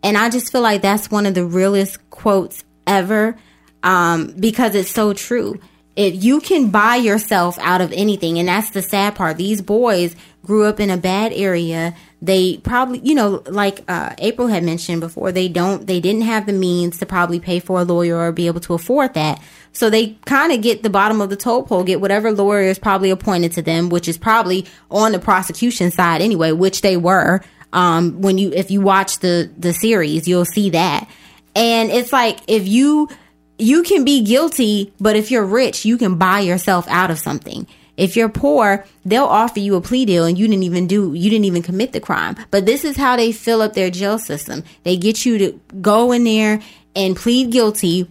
And 0.04 0.18
I 0.18 0.30
just 0.30 0.52
feel 0.52 0.62
like 0.62 0.82
that's 0.82 1.10
one 1.10 1.26
of 1.26 1.34
the 1.34 1.46
realest 1.46 2.10
quotes 2.10 2.64
ever, 2.86 3.36
um, 3.84 4.34
because 4.40 4.76
it's 4.76 4.92
so 4.92 5.14
true. 5.14 5.60
If 5.96 6.24
you 6.24 6.42
can 6.42 6.70
buy 6.70 6.98
yourself 6.98 7.58
out 7.60 7.82
of 7.82 7.92
anything, 7.92 8.38
and 8.38 8.48
that's 8.48 8.70
the 8.70 8.84
sad 8.84 9.16
part. 9.16 9.38
These 9.38 9.62
boys 9.64 10.16
grew 10.46 10.66
up 10.66 10.80
in 10.80 10.90
a 10.90 10.98
bad 10.98 11.34
area. 11.34 11.96
They 12.22 12.58
probably, 12.58 13.00
you 13.00 13.16
know, 13.16 13.44
like 13.48 13.84
uh, 13.88 14.14
April 14.20 14.48
had 14.48 14.64
mentioned 14.64 15.02
before, 15.02 15.32
they 15.32 15.50
don't, 15.50 15.86
they 15.86 16.00
didn't 16.00 16.22
have 16.22 16.46
the 16.46 16.54
means 16.54 17.00
to 17.00 17.06
probably 17.06 17.40
pay 17.40 17.60
for 17.60 17.82
a 17.82 17.84
lawyer 17.84 18.16
or 18.16 18.32
be 18.32 18.48
able 18.48 18.62
to 18.62 18.74
afford 18.74 19.16
that. 19.16 19.42
So 19.74 19.90
they 19.90 20.18
kind 20.26 20.52
of 20.52 20.62
get 20.62 20.84
the 20.84 20.90
bottom 20.90 21.20
of 21.20 21.30
the 21.30 21.36
toll 21.36 21.64
pole, 21.64 21.84
get 21.84 22.00
whatever 22.00 22.32
lawyer 22.32 22.62
is 22.62 22.80
probably 22.80 23.10
appointed 23.10 23.52
to 23.54 23.62
them, 23.62 23.90
which 23.90 24.08
is 24.08 24.18
probably 24.18 24.66
on 24.90 25.12
the 25.12 25.20
prosecution 25.20 25.92
side 25.92 26.22
anyway, 26.22 26.52
which 26.52 26.82
they 26.82 26.96
were. 26.96 27.42
Um, 27.74 28.22
when 28.22 28.38
you, 28.38 28.52
if 28.54 28.72
you 28.72 28.82
watch 28.82 29.20
the 29.20 29.52
the 29.58 29.74
series, 29.74 30.28
you'll 30.28 30.46
see 30.46 30.70
that. 30.72 31.10
And 31.56 31.92
it's 31.92 32.14
like 32.14 32.40
if 32.48 32.68
you 32.68 33.10
you 33.58 33.84
can 33.84 34.04
be 34.04 34.24
guilty, 34.24 34.94
but 35.00 35.16
if 35.16 35.32
you're 35.32 35.46
rich, 35.46 35.86
you 35.86 35.98
can 35.98 36.16
buy 36.16 36.42
yourself 36.42 36.88
out 36.88 37.12
of 37.12 37.20
something. 37.20 37.68
If 37.98 38.16
you're 38.16 38.30
poor, 38.30 38.86
they'll 39.06 39.26
offer 39.26 39.60
you 39.60 39.76
a 39.76 39.82
plea 39.82 40.06
deal 40.06 40.26
and 40.26 40.38
you 40.38 40.48
didn't 40.48 40.64
even 40.64 40.86
do, 40.86 41.14
you 41.16 41.32
didn't 41.32 41.46
even 41.46 41.64
commit 41.64 41.94
the 41.94 42.00
crime. 42.00 42.36
But 42.52 42.68
this 42.68 42.86
is 42.86 42.96
how 42.96 43.16
they 43.16 43.32
fill 43.32 43.64
up 43.64 43.74
their 43.74 43.90
jail 43.90 44.20
system. 44.20 44.64
They 44.84 44.98
get 44.98 45.26
you 45.26 45.40
to 45.40 45.60
go 45.82 46.12
in 46.12 46.24
there 46.24 46.62
and 46.96 47.16
plead 47.16 47.52
guilty. 47.52 48.08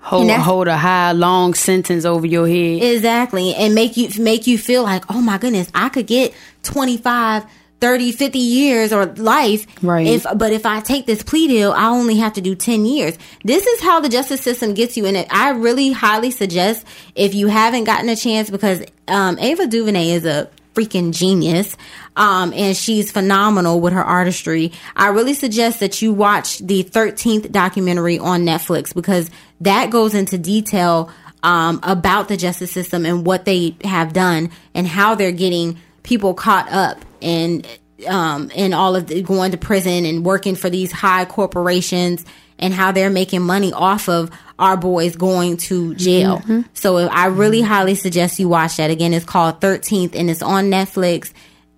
Hold 0.00 0.28
And 0.28 0.42
hold 0.42 0.68
a 0.68 0.76
high 0.76 1.12
long 1.12 1.54
sentence 1.54 2.04
over 2.04 2.26
your 2.26 2.46
head. 2.46 2.82
Exactly. 2.82 3.54
And 3.54 3.74
make 3.74 3.96
you, 3.96 4.10
make 4.20 4.46
you 4.46 4.58
feel 4.58 4.82
like, 4.82 5.04
oh 5.08 5.20
my 5.22 5.38
goodness, 5.38 5.70
I 5.74 5.88
could 5.88 6.08
get 6.08 6.34
25, 6.64 7.44
30, 7.82 8.12
50 8.12 8.38
years 8.38 8.92
or 8.92 9.06
life. 9.06 9.66
Right. 9.82 10.06
If, 10.06 10.24
but 10.36 10.52
if 10.52 10.64
I 10.64 10.78
take 10.78 11.04
this 11.04 11.24
plea 11.24 11.48
deal, 11.48 11.72
I 11.72 11.86
only 11.86 12.14
have 12.18 12.34
to 12.34 12.40
do 12.40 12.54
10 12.54 12.84
years. 12.84 13.18
This 13.42 13.66
is 13.66 13.80
how 13.82 13.98
the 13.98 14.08
justice 14.08 14.40
system 14.40 14.72
gets 14.72 14.96
you 14.96 15.04
in 15.04 15.16
it. 15.16 15.26
I 15.30 15.50
really 15.50 15.90
highly 15.90 16.30
suggest 16.30 16.86
if 17.16 17.34
you 17.34 17.48
haven't 17.48 17.82
gotten 17.82 18.08
a 18.08 18.14
chance 18.14 18.50
because, 18.50 18.84
um, 19.08 19.36
Ava 19.40 19.66
DuVernay 19.66 20.10
is 20.10 20.24
a 20.24 20.48
freaking 20.76 21.12
genius. 21.12 21.76
Um, 22.14 22.52
and 22.54 22.76
she's 22.76 23.10
phenomenal 23.10 23.80
with 23.80 23.94
her 23.94 24.04
artistry. 24.04 24.70
I 24.94 25.08
really 25.08 25.34
suggest 25.34 25.80
that 25.80 26.00
you 26.00 26.12
watch 26.12 26.58
the 26.58 26.84
13th 26.84 27.50
documentary 27.50 28.20
on 28.20 28.42
Netflix 28.42 28.94
because 28.94 29.28
that 29.60 29.90
goes 29.90 30.14
into 30.14 30.38
detail, 30.38 31.10
um, 31.42 31.80
about 31.82 32.28
the 32.28 32.36
justice 32.36 32.70
system 32.70 33.04
and 33.04 33.26
what 33.26 33.44
they 33.44 33.74
have 33.82 34.12
done 34.12 34.52
and 34.72 34.86
how 34.86 35.16
they're 35.16 35.32
getting 35.32 35.78
people 36.04 36.32
caught 36.34 36.70
up 36.70 37.04
and 37.22 37.66
um, 38.06 38.50
and 38.54 38.74
all 38.74 38.96
of 38.96 39.06
the, 39.06 39.22
going 39.22 39.52
to 39.52 39.58
prison 39.58 40.04
and 40.04 40.24
working 40.24 40.56
for 40.56 40.68
these 40.68 40.90
high 40.90 41.24
corporations 41.24 42.24
and 42.58 42.72
how 42.72 42.92
they're 42.92 43.10
making 43.10 43.42
money 43.42 43.72
off 43.72 44.08
of 44.08 44.30
our 44.58 44.76
boys 44.76 45.16
going 45.16 45.56
to 45.56 45.94
jail. 45.94 46.42
So 46.74 46.98
I 46.98 47.26
really 47.26 47.60
highly 47.60 47.94
suggest 47.94 48.38
you 48.38 48.48
watch 48.48 48.76
that. 48.76 48.90
Again, 48.90 49.12
it's 49.12 49.24
called 49.24 49.60
13th 49.60 50.14
and 50.14 50.30
it's 50.30 50.42
on 50.42 50.64
Netflix. 50.70 51.32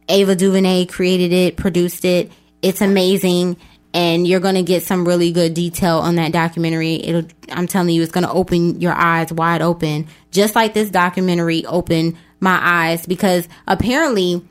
Ava 0.08 0.36
DuVernay 0.36 0.86
created 0.86 1.32
it, 1.32 1.56
produced 1.56 2.04
it. 2.04 2.30
It's 2.60 2.82
amazing. 2.82 3.56
And 3.94 4.26
you're 4.26 4.40
going 4.40 4.56
to 4.56 4.62
get 4.62 4.82
some 4.82 5.06
really 5.06 5.32
good 5.32 5.54
detail 5.54 5.98
on 5.98 6.16
that 6.16 6.32
documentary. 6.32 6.96
It'll, 6.96 7.28
I'm 7.50 7.66
telling 7.66 7.90
you, 7.90 8.02
it's 8.02 8.12
going 8.12 8.26
to 8.26 8.32
open 8.32 8.80
your 8.80 8.92
eyes 8.92 9.32
wide 9.32 9.62
open, 9.62 10.08
just 10.32 10.54
like 10.54 10.74
this 10.74 10.90
documentary 10.90 11.64
opened 11.64 12.16
my 12.40 12.58
eyes 12.60 13.06
because 13.06 13.48
apparently, 13.66 14.42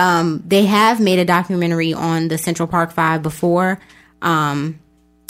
um, 0.00 0.42
they 0.46 0.64
have 0.64 0.98
made 0.98 1.18
a 1.18 1.26
documentary 1.26 1.92
on 1.92 2.28
the 2.28 2.38
Central 2.38 2.66
Park 2.66 2.90
Five 2.90 3.22
before. 3.22 3.78
Um, 4.22 4.80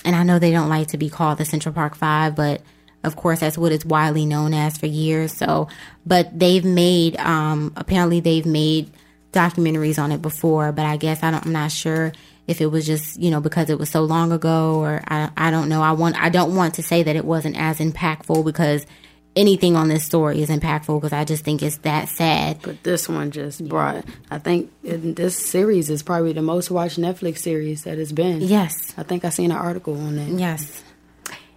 and 0.04 0.14
I 0.14 0.22
know 0.22 0.38
they 0.38 0.52
don't 0.52 0.68
like 0.68 0.88
to 0.88 0.96
be 0.96 1.10
called 1.10 1.38
the 1.38 1.44
Central 1.44 1.74
Park 1.74 1.96
Five, 1.96 2.36
but 2.36 2.62
of 3.02 3.16
course 3.16 3.40
that's 3.40 3.58
what 3.58 3.72
it's 3.72 3.84
widely 3.84 4.26
known 4.26 4.54
as 4.54 4.78
for 4.78 4.86
years. 4.86 5.32
So, 5.32 5.66
but 6.06 6.38
they've 6.38 6.64
made, 6.64 7.18
um, 7.18 7.72
apparently 7.74 8.20
they've 8.20 8.46
made 8.46 8.92
documentaries 9.32 10.00
on 10.00 10.12
it 10.12 10.22
before, 10.22 10.70
but 10.70 10.86
I 10.86 10.96
guess 10.96 11.24
I 11.24 11.32
don't, 11.32 11.46
I'm 11.46 11.52
not 11.52 11.72
sure 11.72 12.12
if 12.46 12.60
it 12.60 12.66
was 12.66 12.86
just, 12.86 13.18
you 13.18 13.32
know, 13.32 13.40
because 13.40 13.70
it 13.70 13.78
was 13.78 13.90
so 13.90 14.02
long 14.02 14.30
ago 14.30 14.76
or 14.76 15.02
I, 15.08 15.30
I 15.36 15.50
don't 15.50 15.68
know. 15.68 15.82
I 15.82 15.92
want, 15.92 16.14
I 16.22 16.28
don't 16.28 16.54
want 16.54 16.74
to 16.74 16.82
say 16.84 17.02
that 17.02 17.16
it 17.16 17.24
wasn't 17.24 17.56
as 17.56 17.78
impactful 17.78 18.44
because 18.44 18.86
anything 19.36 19.76
on 19.76 19.88
this 19.88 20.04
story 20.04 20.42
is 20.42 20.50
impactful 20.50 21.00
because 21.00 21.12
I 21.12 21.24
just 21.24 21.44
think 21.44 21.62
it's 21.62 21.78
that 21.78 22.08
sad. 22.08 22.60
But 22.62 22.82
this 22.82 23.08
one 23.08 23.30
just 23.30 23.66
brought. 23.68 24.04
I 24.30 24.38
think 24.38 24.72
in 24.82 25.14
this 25.14 25.36
series 25.36 25.90
is 25.90 26.02
probably 26.02 26.32
the 26.32 26.42
most 26.42 26.70
watched 26.70 26.98
Netflix 26.98 27.38
series 27.38 27.84
that 27.84 27.98
it's 27.98 28.12
been. 28.12 28.40
Yes. 28.40 28.94
I 28.96 29.02
think 29.02 29.24
I 29.24 29.28
seen 29.30 29.50
an 29.50 29.56
article 29.56 29.98
on 29.98 30.18
it. 30.18 30.38
Yes. 30.38 30.82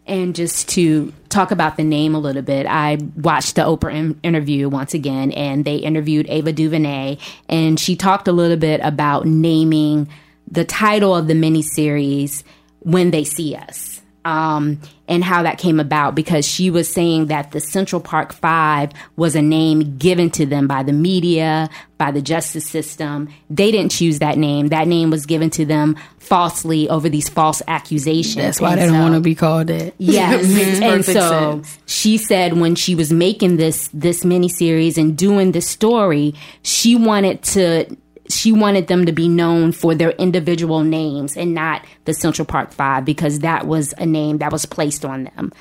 And 0.06 0.36
just 0.36 0.68
to 0.70 1.14
talk 1.30 1.52
about 1.52 1.78
the 1.78 1.84
name 1.84 2.14
a 2.14 2.20
little 2.20 2.42
bit, 2.42 2.66
I 2.68 2.98
watched 3.16 3.56
the 3.56 3.62
Oprah 3.62 3.94
in- 3.94 4.20
interview 4.22 4.68
once 4.68 4.94
again, 4.94 5.32
and 5.32 5.64
they 5.64 5.78
interviewed 5.78 6.26
Ava 6.30 6.52
DuVernay, 6.52 7.18
and 7.48 7.80
she 7.80 7.96
talked 7.96 8.28
a 8.28 8.34
little 8.34 8.58
bit 8.58 8.82
about 8.84 9.26
naming 9.26 10.10
the 10.52 10.66
title 10.66 11.16
of 11.16 11.28
the 11.28 11.34
miniseries 11.34 12.44
"When 12.80 13.12
They 13.12 13.24
See 13.24 13.56
Us." 13.56 14.02
Um, 14.26 14.82
and 15.14 15.24
how 15.24 15.44
that 15.44 15.60
came 15.60 15.80
about 15.80 16.16
because 16.16 16.46
she 16.46 16.72
was 16.72 16.92
saying 16.92 17.28
that 17.28 17.52
the 17.52 17.60
Central 17.60 18.02
Park 18.02 18.34
Five 18.34 18.92
was 19.16 19.36
a 19.36 19.42
name 19.42 19.98
given 19.98 20.32
to 20.32 20.46
them 20.46 20.68
by 20.68 20.82
the 20.82 20.92
media, 20.92 21.70
by 22.00 22.10
the 22.10 22.22
justice 22.22 22.68
system. 22.68 23.30
They 23.50 23.72
didn't 23.72 23.92
choose 23.92 24.20
that 24.20 24.40
name. 24.40 24.70
That 24.70 24.88
name 24.88 25.12
was 25.12 25.28
given 25.28 25.52
to 25.52 25.66
them 25.66 25.96
falsely 26.18 26.90
over 26.90 27.10
these 27.10 27.30
false 27.30 27.62
accusations. 27.68 28.36
That's 28.36 28.60
why 28.60 28.72
And 28.72 28.82
they 28.82 28.88
don't 28.88 29.00
want 29.00 29.14
to 29.14 29.22
be 29.22 29.36
called 29.36 29.68
that. 29.68 29.94
Yes, 30.00 30.82
and 30.82 31.06
so 31.06 31.62
sense. 31.62 31.78
she 31.86 32.18
said 32.18 32.58
when 32.58 32.76
she 32.76 32.96
was 32.96 33.14
making 33.14 33.58
this 33.58 33.90
this 33.94 34.24
miniseries 34.24 34.98
and 34.98 35.18
doing 35.18 35.52
this 35.52 35.68
story, 35.68 36.34
she 36.64 36.96
wanted 36.96 37.44
to 37.44 37.96
she 38.30 38.52
wanted 38.52 38.88
them 38.88 39.06
to 39.06 39.12
be 39.12 39.28
known 39.28 39.72
for 39.72 39.94
their 39.96 40.12
individual 40.12 40.84
names 40.84 41.36
and 41.36 41.54
not 41.54 41.86
the 42.06 42.14
Central 42.14 42.46
Park 42.46 42.72
Five 42.72 43.06
because 43.06 43.40
that 43.40 43.68
was 43.68 43.94
a 43.98 44.06
name 44.06 44.38
that 44.38 44.52
was 44.52 44.66
placed 44.66 45.04
on 45.04 45.26
them, 45.26 45.52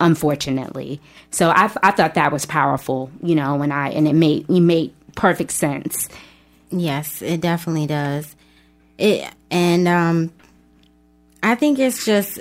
unfortunately. 0.00 1.00
So 1.30 1.50
I, 1.50 1.70
I 1.82 1.90
thought 1.90 2.14
that 2.14 2.32
was 2.32 2.46
powerful, 2.46 3.10
you 3.22 3.34
know, 3.34 3.62
and 3.62 3.72
I 3.72 3.88
and 3.90 4.06
it 4.06 4.14
made 4.14 4.48
it 4.48 4.60
made 4.60 4.94
perfect 5.16 5.50
sense. 5.50 6.08
Yes, 6.70 7.22
it 7.22 7.40
definitely 7.40 7.86
does. 7.86 8.36
It 8.98 9.28
and 9.50 9.88
um, 9.88 10.32
I 11.42 11.54
think 11.54 11.78
it's 11.78 12.04
just 12.04 12.38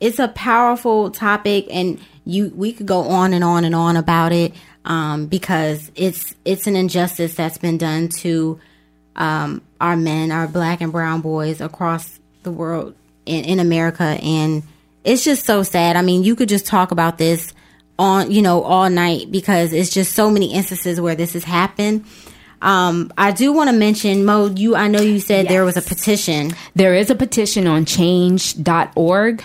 it's 0.00 0.18
a 0.18 0.28
powerful 0.28 1.10
topic, 1.10 1.66
and 1.70 2.00
you 2.24 2.52
we 2.54 2.72
could 2.72 2.86
go 2.86 3.00
on 3.00 3.34
and 3.34 3.42
on 3.42 3.64
and 3.64 3.74
on 3.74 3.96
about 3.96 4.32
it 4.32 4.54
um, 4.84 5.26
because 5.26 5.90
it's 5.96 6.34
it's 6.44 6.66
an 6.66 6.76
injustice 6.76 7.34
that's 7.34 7.58
been 7.58 7.78
done 7.78 8.08
to 8.08 8.60
um, 9.18 9.60
our 9.80 9.96
men, 9.96 10.32
our 10.32 10.48
black 10.48 10.80
and 10.80 10.90
brown 10.90 11.20
boys 11.20 11.60
across 11.60 12.18
the 12.44 12.50
world 12.50 12.94
in, 13.26 13.44
in 13.44 13.60
America, 13.60 14.04
and 14.04 14.62
it's 15.04 15.24
just 15.24 15.44
so 15.44 15.62
sad. 15.62 15.96
I 15.96 16.02
mean, 16.02 16.22
you 16.22 16.34
could 16.34 16.48
just 16.48 16.66
talk 16.66 16.90
about 16.90 17.18
this 17.18 17.52
on 17.98 18.30
you 18.30 18.40
know 18.40 18.62
all 18.62 18.88
night 18.88 19.30
because 19.30 19.72
it's 19.72 19.90
just 19.90 20.14
so 20.14 20.30
many 20.30 20.54
instances 20.54 21.00
where 21.00 21.14
this 21.14 21.34
has 21.34 21.44
happened. 21.44 22.04
Um, 22.60 23.12
I 23.16 23.30
do 23.32 23.52
want 23.52 23.70
to 23.70 23.76
mention, 23.76 24.24
Mo, 24.24 24.46
you, 24.46 24.74
I 24.74 24.88
know 24.88 25.00
you 25.00 25.20
said 25.20 25.44
yes. 25.44 25.52
there 25.52 25.64
was 25.64 25.76
a 25.76 25.82
petition. 25.82 26.52
There 26.74 26.94
is 26.94 27.10
a 27.10 27.14
petition 27.14 27.66
on 27.66 27.84
change.org. 27.84 29.44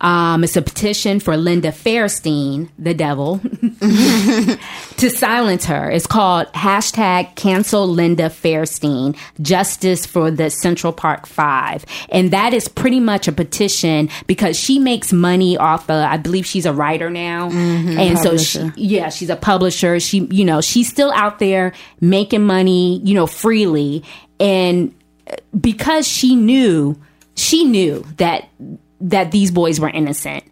Um, 0.00 0.44
it's 0.44 0.56
a 0.56 0.62
petition 0.62 1.20
for 1.20 1.36
Linda 1.36 1.72
Fairstein, 1.72 2.70
the 2.78 2.94
devil, 2.94 3.38
to 4.96 5.10
silence 5.10 5.66
her. 5.66 5.90
It's 5.90 6.06
called 6.06 6.46
hashtag 6.52 7.34
cancel 7.36 7.86
Linda 7.86 8.30
Fairstein, 8.30 9.16
justice 9.42 10.06
for 10.06 10.30
the 10.30 10.48
Central 10.50 10.92
Park 10.92 11.26
Five. 11.26 11.84
And 12.08 12.30
that 12.30 12.54
is 12.54 12.68
pretty 12.68 13.00
much 13.00 13.28
a 13.28 13.32
petition 13.32 14.08
because 14.26 14.58
she 14.58 14.78
makes 14.78 15.12
money 15.12 15.56
off 15.56 15.90
of, 15.90 16.04
I 16.04 16.16
believe 16.16 16.46
she's 16.46 16.66
a 16.66 16.72
writer 16.72 17.10
now. 17.10 17.50
Mm-hmm, 17.50 17.98
and 17.98 18.16
publisher. 18.16 18.60
so 18.60 18.70
she, 18.70 18.80
yeah, 18.80 19.10
she's 19.10 19.30
a 19.30 19.36
publisher. 19.36 20.00
She, 20.00 20.20
you 20.30 20.44
know, 20.44 20.60
she's 20.60 20.88
still 20.88 21.12
out 21.12 21.38
there 21.38 21.72
making 22.00 22.44
money, 22.44 23.00
you 23.04 23.14
know, 23.14 23.26
freely. 23.26 24.02
And 24.38 24.94
because 25.58 26.08
she 26.08 26.34
knew, 26.34 27.00
she 27.34 27.64
knew 27.64 28.04
that 28.16 28.48
that 29.00 29.30
these 29.30 29.50
boys 29.50 29.80
were 29.80 29.88
innocent. 29.88 30.44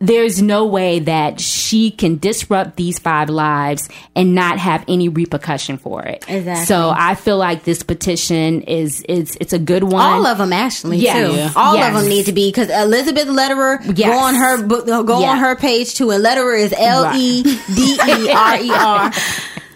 There's 0.00 0.40
no 0.40 0.66
way 0.66 1.00
that 1.00 1.40
she 1.40 1.90
can 1.90 2.18
disrupt 2.18 2.76
these 2.76 3.00
five 3.00 3.28
lives 3.28 3.88
and 4.14 4.32
not 4.32 4.58
have 4.58 4.84
any 4.86 5.08
repercussion 5.08 5.76
for 5.76 6.04
it. 6.04 6.24
Exactly. 6.28 6.66
So 6.66 6.92
I 6.96 7.16
feel 7.16 7.36
like 7.36 7.64
this 7.64 7.82
petition 7.82 8.62
is 8.62 9.02
is 9.08 9.36
it's 9.40 9.52
a 9.52 9.58
good 9.58 9.82
one. 9.82 10.00
All 10.00 10.24
of 10.24 10.38
them 10.38 10.52
actually 10.52 10.98
yeah. 10.98 11.14
too. 11.14 11.34
Yeah. 11.34 11.52
All 11.56 11.74
yes. 11.74 11.88
of 11.88 12.00
them 12.00 12.08
need 12.08 12.26
to 12.26 12.32
be 12.32 12.48
because 12.48 12.70
Elizabeth 12.70 13.26
Lederer 13.26 13.80
yes. 13.92 14.08
go 14.08 14.18
on 14.18 14.34
her 14.36 14.62
book 14.64 14.86
go 14.86 15.20
yeah. 15.20 15.30
on 15.30 15.38
her 15.38 15.56
page 15.56 15.94
too 15.94 16.10
and 16.12 16.22
Lederer 16.22 16.54
is 16.54 16.72
L 16.78 17.12
E 17.16 17.42
D 17.42 17.98
E 18.06 18.30
R 18.30 18.60
E 18.60 18.70
R. 18.70 19.12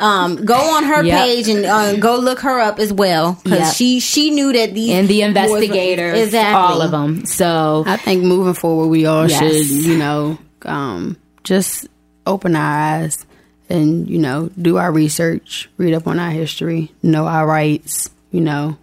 Um, 0.02 0.44
go 0.44 0.56
on 0.56 0.82
her 0.82 1.04
yep. 1.04 1.22
page 1.22 1.48
and 1.48 1.64
uh, 1.64 1.96
go 1.96 2.16
look 2.16 2.40
her 2.40 2.58
up 2.58 2.80
as 2.80 2.92
well 2.92 3.38
because 3.44 3.60
yep. 3.60 3.74
she 3.74 4.00
she 4.00 4.30
knew 4.30 4.52
that 4.52 4.74
these 4.74 4.90
and 4.90 5.06
the 5.06 5.22
investigators, 5.22 6.18
were, 6.18 6.24
exactly 6.24 6.54
all 6.56 6.82
of 6.82 6.90
them. 6.90 7.24
So 7.24 7.84
I 7.86 7.96
think 7.98 8.24
moving 8.24 8.54
forward, 8.54 8.88
we 8.88 9.06
all 9.06 9.30
yes. 9.30 9.38
should 9.38 9.70
you 9.70 9.96
know 9.96 10.38
um, 10.62 11.16
just 11.44 11.86
open 12.26 12.56
our 12.56 12.62
eyes 12.62 13.24
and 13.68 14.10
you 14.10 14.18
know 14.18 14.50
do 14.60 14.76
our 14.76 14.90
research, 14.90 15.70
read 15.76 15.94
up 15.94 16.08
on 16.08 16.18
our 16.18 16.30
history, 16.30 16.90
know 17.04 17.28
our 17.28 17.46
rights. 17.46 18.10
You 18.32 18.40
know 18.40 18.78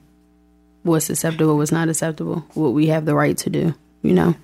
what's 0.84 1.10
acceptable, 1.10 1.58
what's 1.58 1.74
not 1.74 1.90
acceptable, 1.90 2.46
what 2.54 2.70
we 2.70 2.88
have 2.88 3.04
the 3.04 3.16
right 3.16 3.38
to 3.40 3.50
do. 3.50 3.76
You 4.02 4.14
know. 4.14 4.36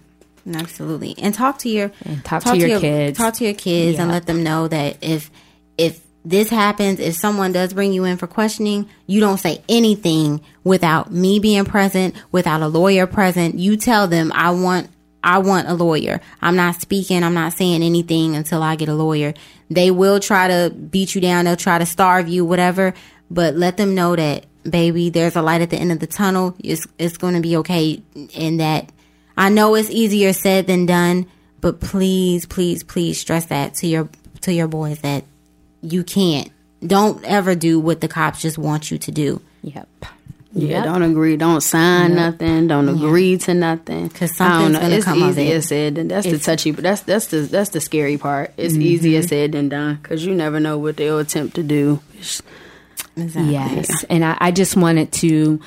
Absolutely, 0.54 1.16
and 1.20 1.34
talk 1.34 1.60
to 1.60 1.70
your 1.70 1.90
talk, 2.24 2.44
talk, 2.44 2.54
to, 2.54 2.60
your, 2.60 2.68
your 2.68 2.80
kids. 2.82 3.18
Talk 3.18 3.34
to 3.36 3.46
your 3.46 3.54
kids 3.54 3.98
and 3.98 4.12
let 4.12 4.26
them 4.26 4.44
know 4.44 4.68
that 4.68 4.98
if 5.02 5.32
if 5.78 6.05
this 6.26 6.50
happens, 6.50 7.00
if 7.00 7.16
someone 7.16 7.52
does 7.52 7.74
bring 7.74 7.94
you 7.94 8.04
in 8.04 8.18
for 8.18 8.26
questioning, 8.26 8.90
you 9.06 9.20
don't 9.20 9.38
say 9.38 9.64
anything 9.70 10.42
without 10.64 11.12
me 11.12 11.38
being 11.38 11.66
present, 11.66 12.16
without 12.32 12.64
a 12.64 12.68
lawyer 12.68 13.06
present. 13.06 13.56
You 13.56 13.78
tell 13.78 14.08
them, 14.08 14.32
I 14.34 14.50
want, 14.50 14.90
I 15.24 15.38
want 15.38 15.68
a 15.68 15.76
lawyer. 15.76 16.20
I'm 16.42 16.56
not 16.56 16.82
speaking. 16.82 17.24
I'm 17.24 17.36
not 17.36 17.54
saying 17.54 17.84
anything 17.84 18.36
until 18.36 18.64
I 18.64 18.76
get 18.76 18.90
a 18.90 18.96
lawyer. 18.96 19.36
They 19.70 19.92
will 19.92 20.20
try 20.20 20.48
to 20.48 20.72
beat 20.72 21.14
you 21.14 21.22
down. 21.22 21.46
They'll 21.46 21.56
try 21.56 21.78
to 21.78 21.86
starve 21.86 22.28
you, 22.28 22.44
whatever, 22.44 22.96
but 23.30 23.54
let 23.56 23.78
them 23.78 23.94
know 23.94 24.16
that, 24.16 24.48
baby, 24.68 25.12
there's 25.12 25.36
a 25.36 25.44
light 25.44 25.62
at 25.62 25.70
the 25.70 25.78
end 25.78 25.92
of 25.92 26.00
the 26.00 26.08
tunnel. 26.08 26.56
It's, 26.58 26.88
it's 26.98 27.18
going 27.18 27.36
to 27.36 27.42
be 27.42 27.58
okay. 27.58 28.02
And 28.36 28.60
that 28.60 28.92
I 29.38 29.50
know 29.50 29.76
it's 29.76 29.92
easier 29.92 30.34
said 30.34 30.66
than 30.66 30.88
done, 30.88 31.28
but 31.62 31.80
please, 31.80 32.48
please, 32.48 32.82
please 32.84 33.20
stress 33.20 33.46
that 33.46 33.76
to 33.76 33.88
your, 33.88 34.10
to 34.42 34.52
your 34.52 34.68
boys 34.68 35.02
that 35.02 35.24
you 35.92 36.04
can't. 36.04 36.52
Don't 36.86 37.24
ever 37.24 37.56
do 37.56 37.80
what 37.80 38.02
the 38.02 38.08
cops 38.08 38.42
just 38.42 38.58
want 38.58 38.92
you 38.92 38.98
to 39.00 39.12
do. 39.12 39.42
Yep. 39.64 39.88
Yeah, 40.58 40.70
yep. 40.70 40.86
don't 40.86 41.02
agree. 41.02 41.36
Don't 41.36 41.60
sign 41.60 42.12
yep. 42.12 42.18
nothing. 42.18 42.68
Don't 42.68 42.88
agree 42.88 43.38
to 43.40 43.54
nothing. 43.54 44.08
Because 44.08 44.38
something's 44.38 44.78
gonna 44.80 44.96
it's 44.96 45.06
come 45.06 45.22
of 45.22 45.38
it. 45.38 45.48
It's 45.48 45.68
said, 45.68 45.98
and 45.98 46.10
that's 46.10 46.26
it's, 46.26 46.46
the 46.46 46.52
touchy. 46.52 46.72
But 46.72 46.84
that's 46.84 47.02
that's 47.02 47.28
the 47.28 47.42
that's 47.42 47.72
the 47.72 47.82
scary 47.82 48.18
part. 48.18 48.54
It's 48.56 48.74
mm-hmm. 48.74 48.84
easier 48.84 49.22
said 49.22 49.52
than 49.52 49.68
done 49.68 50.00
because 50.02 50.26
you 50.26 50.34
never 50.34 50.62
know 50.62 50.78
what 50.78 50.96
they'll 50.96 51.20
attempt 51.20 51.56
to 51.56 51.64
do. 51.64 52.00
Exactly. 53.18 53.52
Yes, 53.52 54.06
and 54.10 54.24
I, 54.24 54.38
I 54.40 54.52
just 54.52 54.78
wanted 54.78 55.12
to 55.14 55.60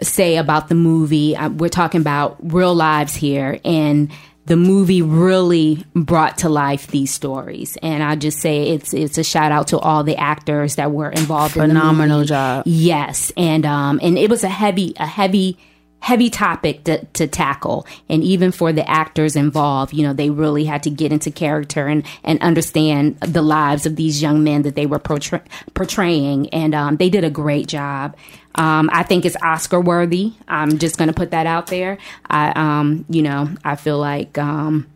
say 0.00 0.36
about 0.36 0.68
the 0.68 0.76
movie. 0.76 1.36
Uh, 1.36 1.48
we're 1.48 1.68
talking 1.68 2.00
about 2.00 2.36
real 2.40 2.74
lives 2.74 3.14
here, 3.14 3.58
and 3.64 4.12
the 4.46 4.56
movie 4.56 5.02
really 5.02 5.84
brought 5.94 6.38
to 6.38 6.48
life 6.48 6.86
these 6.86 7.12
stories. 7.12 7.76
And 7.82 8.02
I 8.02 8.16
just 8.16 8.38
say 8.38 8.70
it's 8.70 8.94
it's 8.94 9.18
a 9.18 9.24
shout 9.24 9.52
out 9.52 9.68
to 9.68 9.78
all 9.78 10.04
the 10.04 10.16
actors 10.16 10.76
that 10.76 10.92
were 10.92 11.10
involved. 11.10 11.54
Phenomenal 11.54 12.20
in 12.20 12.26
job. 12.26 12.62
Yes, 12.66 13.32
and 13.36 13.66
um 13.66 14.00
and 14.02 14.16
it 14.16 14.30
was 14.30 14.44
a 14.44 14.48
heavy 14.48 14.94
a 14.96 15.06
heavy 15.06 15.58
heavy 16.00 16.30
topic 16.30 16.84
to, 16.84 17.04
to 17.06 17.26
tackle 17.26 17.86
and 18.08 18.22
even 18.22 18.52
for 18.52 18.72
the 18.72 18.88
actors 18.88 19.34
involved 19.34 19.92
you 19.92 20.02
know 20.02 20.12
they 20.12 20.30
really 20.30 20.64
had 20.64 20.82
to 20.82 20.90
get 20.90 21.12
into 21.12 21.30
character 21.30 21.86
and 21.86 22.04
and 22.22 22.40
understand 22.42 23.18
the 23.20 23.42
lives 23.42 23.86
of 23.86 23.96
these 23.96 24.22
young 24.22 24.44
men 24.44 24.62
that 24.62 24.74
they 24.74 24.86
were 24.86 24.98
portray- 24.98 25.42
portraying 25.74 26.48
and 26.50 26.74
um, 26.74 26.96
they 26.96 27.10
did 27.10 27.24
a 27.24 27.30
great 27.30 27.66
job 27.66 28.16
um, 28.56 28.88
I 28.90 29.02
think 29.02 29.26
it's 29.26 29.36
Oscar 29.42 29.80
worthy. 29.80 30.32
I'm 30.48 30.78
just 30.78 30.96
going 30.96 31.08
to 31.08 31.14
put 31.14 31.32
that 31.32 31.46
out 31.46 31.66
there. 31.66 31.98
I, 32.28 32.52
um, 32.56 33.04
you 33.10 33.20
know, 33.20 33.50
I 33.62 33.76
feel 33.76 33.98
like, 33.98 34.38
um, 34.38 34.86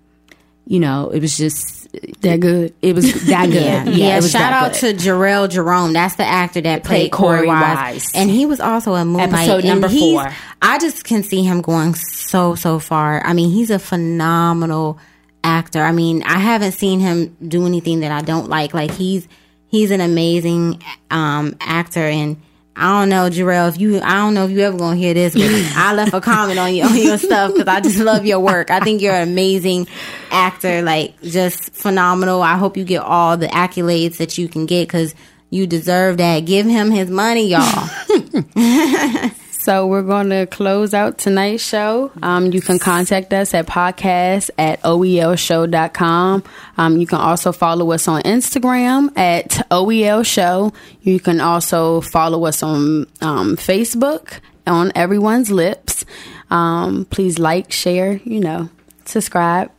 you 0.70 0.78
know, 0.78 1.10
it 1.10 1.20
was 1.20 1.36
just 1.36 1.90
that 2.20 2.38
good. 2.38 2.72
It 2.80 2.94
was 2.94 3.26
that 3.26 3.46
good. 3.50 3.54
yeah, 3.54 3.84
yeah. 3.86 3.90
yeah 3.90 4.20
shout 4.20 4.52
out 4.52 4.80
good. 4.80 5.00
to 5.00 5.04
Jharrel 5.04 5.50
Jerome. 5.50 5.92
That's 5.92 6.14
the 6.14 6.22
actor 6.22 6.60
that 6.60 6.84
played, 6.84 7.10
played 7.10 7.40
Korey 7.42 7.46
Wise. 7.48 7.76
Wise. 7.76 8.10
and 8.14 8.30
he 8.30 8.46
was 8.46 8.60
also 8.60 8.94
a 8.94 9.04
Moonlight. 9.04 9.48
Episode 9.48 9.64
number 9.64 9.88
four. 9.88 10.32
I 10.62 10.78
just 10.78 11.02
can 11.02 11.24
see 11.24 11.42
him 11.42 11.60
going 11.60 11.96
so 11.96 12.54
so 12.54 12.78
far. 12.78 13.20
I 13.26 13.32
mean, 13.32 13.50
he's 13.50 13.70
a 13.70 13.80
phenomenal 13.80 15.00
actor. 15.42 15.82
I 15.82 15.90
mean, 15.90 16.22
I 16.22 16.38
haven't 16.38 16.72
seen 16.72 17.00
him 17.00 17.36
do 17.48 17.66
anything 17.66 18.00
that 18.00 18.12
I 18.12 18.20
don't 18.20 18.48
like. 18.48 18.72
Like 18.72 18.92
he's 18.92 19.26
he's 19.66 19.90
an 19.90 20.00
amazing 20.00 20.80
um, 21.10 21.56
actor 21.58 22.04
and 22.06 22.40
I 22.76 23.00
don't 23.00 23.08
know, 23.08 23.28
Jharrel, 23.28 23.68
if 23.68 23.80
you, 23.80 24.00
I 24.00 24.14
don't 24.14 24.32
know 24.32 24.44
if 24.44 24.50
you 24.52 24.60
ever 24.60 24.78
gonna 24.78 24.96
hear 24.96 25.12
this, 25.12 25.34
but 25.34 25.50
I 25.76 25.92
left 25.92 26.14
a 26.14 26.20
comment 26.22 26.58
on 26.58 26.74
you 26.74 26.84
on 26.84 26.96
your 26.96 27.18
stuff 27.18 27.52
because 27.52 27.68
I 27.68 27.80
just 27.80 27.98
love 27.98 28.24
your 28.24 28.40
work. 28.40 28.70
I 28.70 28.80
think 28.80 29.02
you're 29.02 29.14
an 29.14 29.28
amazing 29.28 29.86
actor, 30.30 30.80
like 30.80 31.20
just 31.20 31.74
phenomenal. 31.74 32.42
I 32.42 32.56
hope 32.56 32.76
you 32.76 32.84
get 32.84 33.02
all 33.02 33.36
the 33.36 33.48
accolades 33.48 34.16
that 34.18 34.38
you 34.38 34.48
can 34.48 34.66
get 34.66 34.88
because 34.88 35.14
you 35.50 35.66
deserve 35.66 36.18
that. 36.18 36.40
Give 36.46 36.64
him 36.64 36.90
his 36.90 37.10
money, 37.10 37.48
y'all. 37.48 37.88
So 39.60 39.86
we're 39.86 40.00
going 40.00 40.30
to 40.30 40.46
close 40.46 40.94
out 40.94 41.18
tonight's 41.18 41.62
show. 41.62 42.10
Um, 42.22 42.50
you 42.50 42.62
can 42.62 42.78
contact 42.78 43.30
us 43.34 43.52
at 43.52 43.66
podcast 43.66 44.48
at 44.56 44.80
oelshow.com. 44.80 46.44
Um, 46.78 46.96
you 46.96 47.06
can 47.06 47.18
also 47.18 47.52
follow 47.52 47.92
us 47.92 48.08
on 48.08 48.22
Instagram 48.22 49.16
at 49.18 49.68
oel 49.70 50.24
show. 50.24 50.72
You 51.02 51.20
can 51.20 51.42
also 51.42 52.00
follow 52.00 52.46
us 52.46 52.62
on 52.62 53.06
um, 53.20 53.58
Facebook 53.58 54.40
on 54.66 54.92
Everyone's 54.94 55.50
Lips. 55.50 56.06
Um, 56.48 57.04
please 57.04 57.38
like, 57.38 57.70
share, 57.70 58.18
you 58.24 58.40
know, 58.40 58.70
subscribe. 59.04 59.70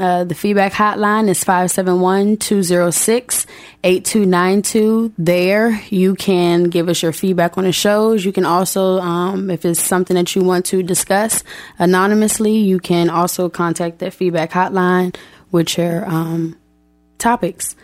Uh, 0.00 0.24
the 0.24 0.34
feedback 0.34 0.72
hotline 0.72 1.28
is 1.28 1.44
571 1.44 2.38
206 2.38 3.46
8292. 3.84 5.12
There, 5.16 5.80
you 5.88 6.14
can 6.16 6.64
give 6.64 6.88
us 6.88 7.02
your 7.02 7.12
feedback 7.12 7.56
on 7.56 7.64
the 7.64 7.72
shows. 7.72 8.24
You 8.24 8.32
can 8.32 8.44
also, 8.44 8.98
um, 8.98 9.50
if 9.50 9.64
it's 9.64 9.80
something 9.80 10.16
that 10.16 10.34
you 10.34 10.42
want 10.42 10.66
to 10.66 10.82
discuss 10.82 11.44
anonymously, 11.78 12.56
you 12.56 12.80
can 12.80 13.08
also 13.08 13.48
contact 13.48 14.00
that 14.00 14.14
feedback 14.14 14.50
hotline 14.50 15.14
with 15.52 15.78
your 15.78 16.04
um, 16.06 16.56
topics. 17.18 17.76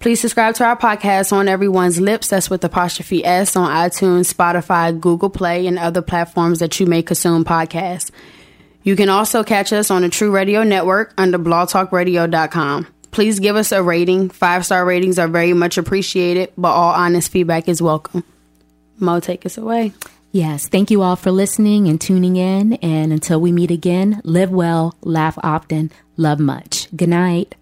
Please 0.00 0.20
subscribe 0.20 0.54
to 0.56 0.64
our 0.64 0.76
podcast 0.76 1.32
on 1.32 1.46
Everyone's 1.46 2.00
Lips. 2.00 2.28
That's 2.28 2.50
with 2.50 2.64
apostrophe 2.64 3.24
S 3.24 3.54
on 3.56 3.70
iTunes, 3.70 4.30
Spotify, 4.30 4.98
Google 4.98 5.30
Play, 5.30 5.66
and 5.66 5.78
other 5.78 6.02
platforms 6.02 6.58
that 6.58 6.78
you 6.80 6.86
may 6.86 7.02
consume 7.02 7.44
podcasts. 7.44 8.10
You 8.84 8.96
can 8.96 9.08
also 9.08 9.42
catch 9.42 9.72
us 9.72 9.90
on 9.90 10.02
the 10.02 10.10
True 10.10 10.30
Radio 10.30 10.62
Network 10.62 11.14
under 11.16 11.38
blogtalkradio.com. 11.38 12.86
Please 13.10 13.40
give 13.40 13.56
us 13.56 13.72
a 13.72 13.82
rating. 13.82 14.28
Five 14.28 14.64
star 14.64 14.84
ratings 14.84 15.18
are 15.18 15.28
very 15.28 15.52
much 15.54 15.78
appreciated, 15.78 16.52
but 16.58 16.68
all 16.68 16.92
honest 16.92 17.30
feedback 17.32 17.68
is 17.68 17.80
welcome. 17.80 18.24
Mo, 18.98 19.20
take 19.20 19.46
us 19.46 19.56
away. 19.56 19.92
Yes, 20.32 20.66
thank 20.68 20.90
you 20.90 21.02
all 21.02 21.16
for 21.16 21.30
listening 21.30 21.88
and 21.88 22.00
tuning 22.00 22.36
in. 22.36 22.74
And 22.74 23.12
until 23.12 23.40
we 23.40 23.52
meet 23.52 23.70
again, 23.70 24.20
live 24.24 24.50
well, 24.50 24.96
laugh 25.00 25.38
often, 25.42 25.92
love 26.16 26.40
much. 26.40 26.88
Good 26.94 27.08
night. 27.08 27.54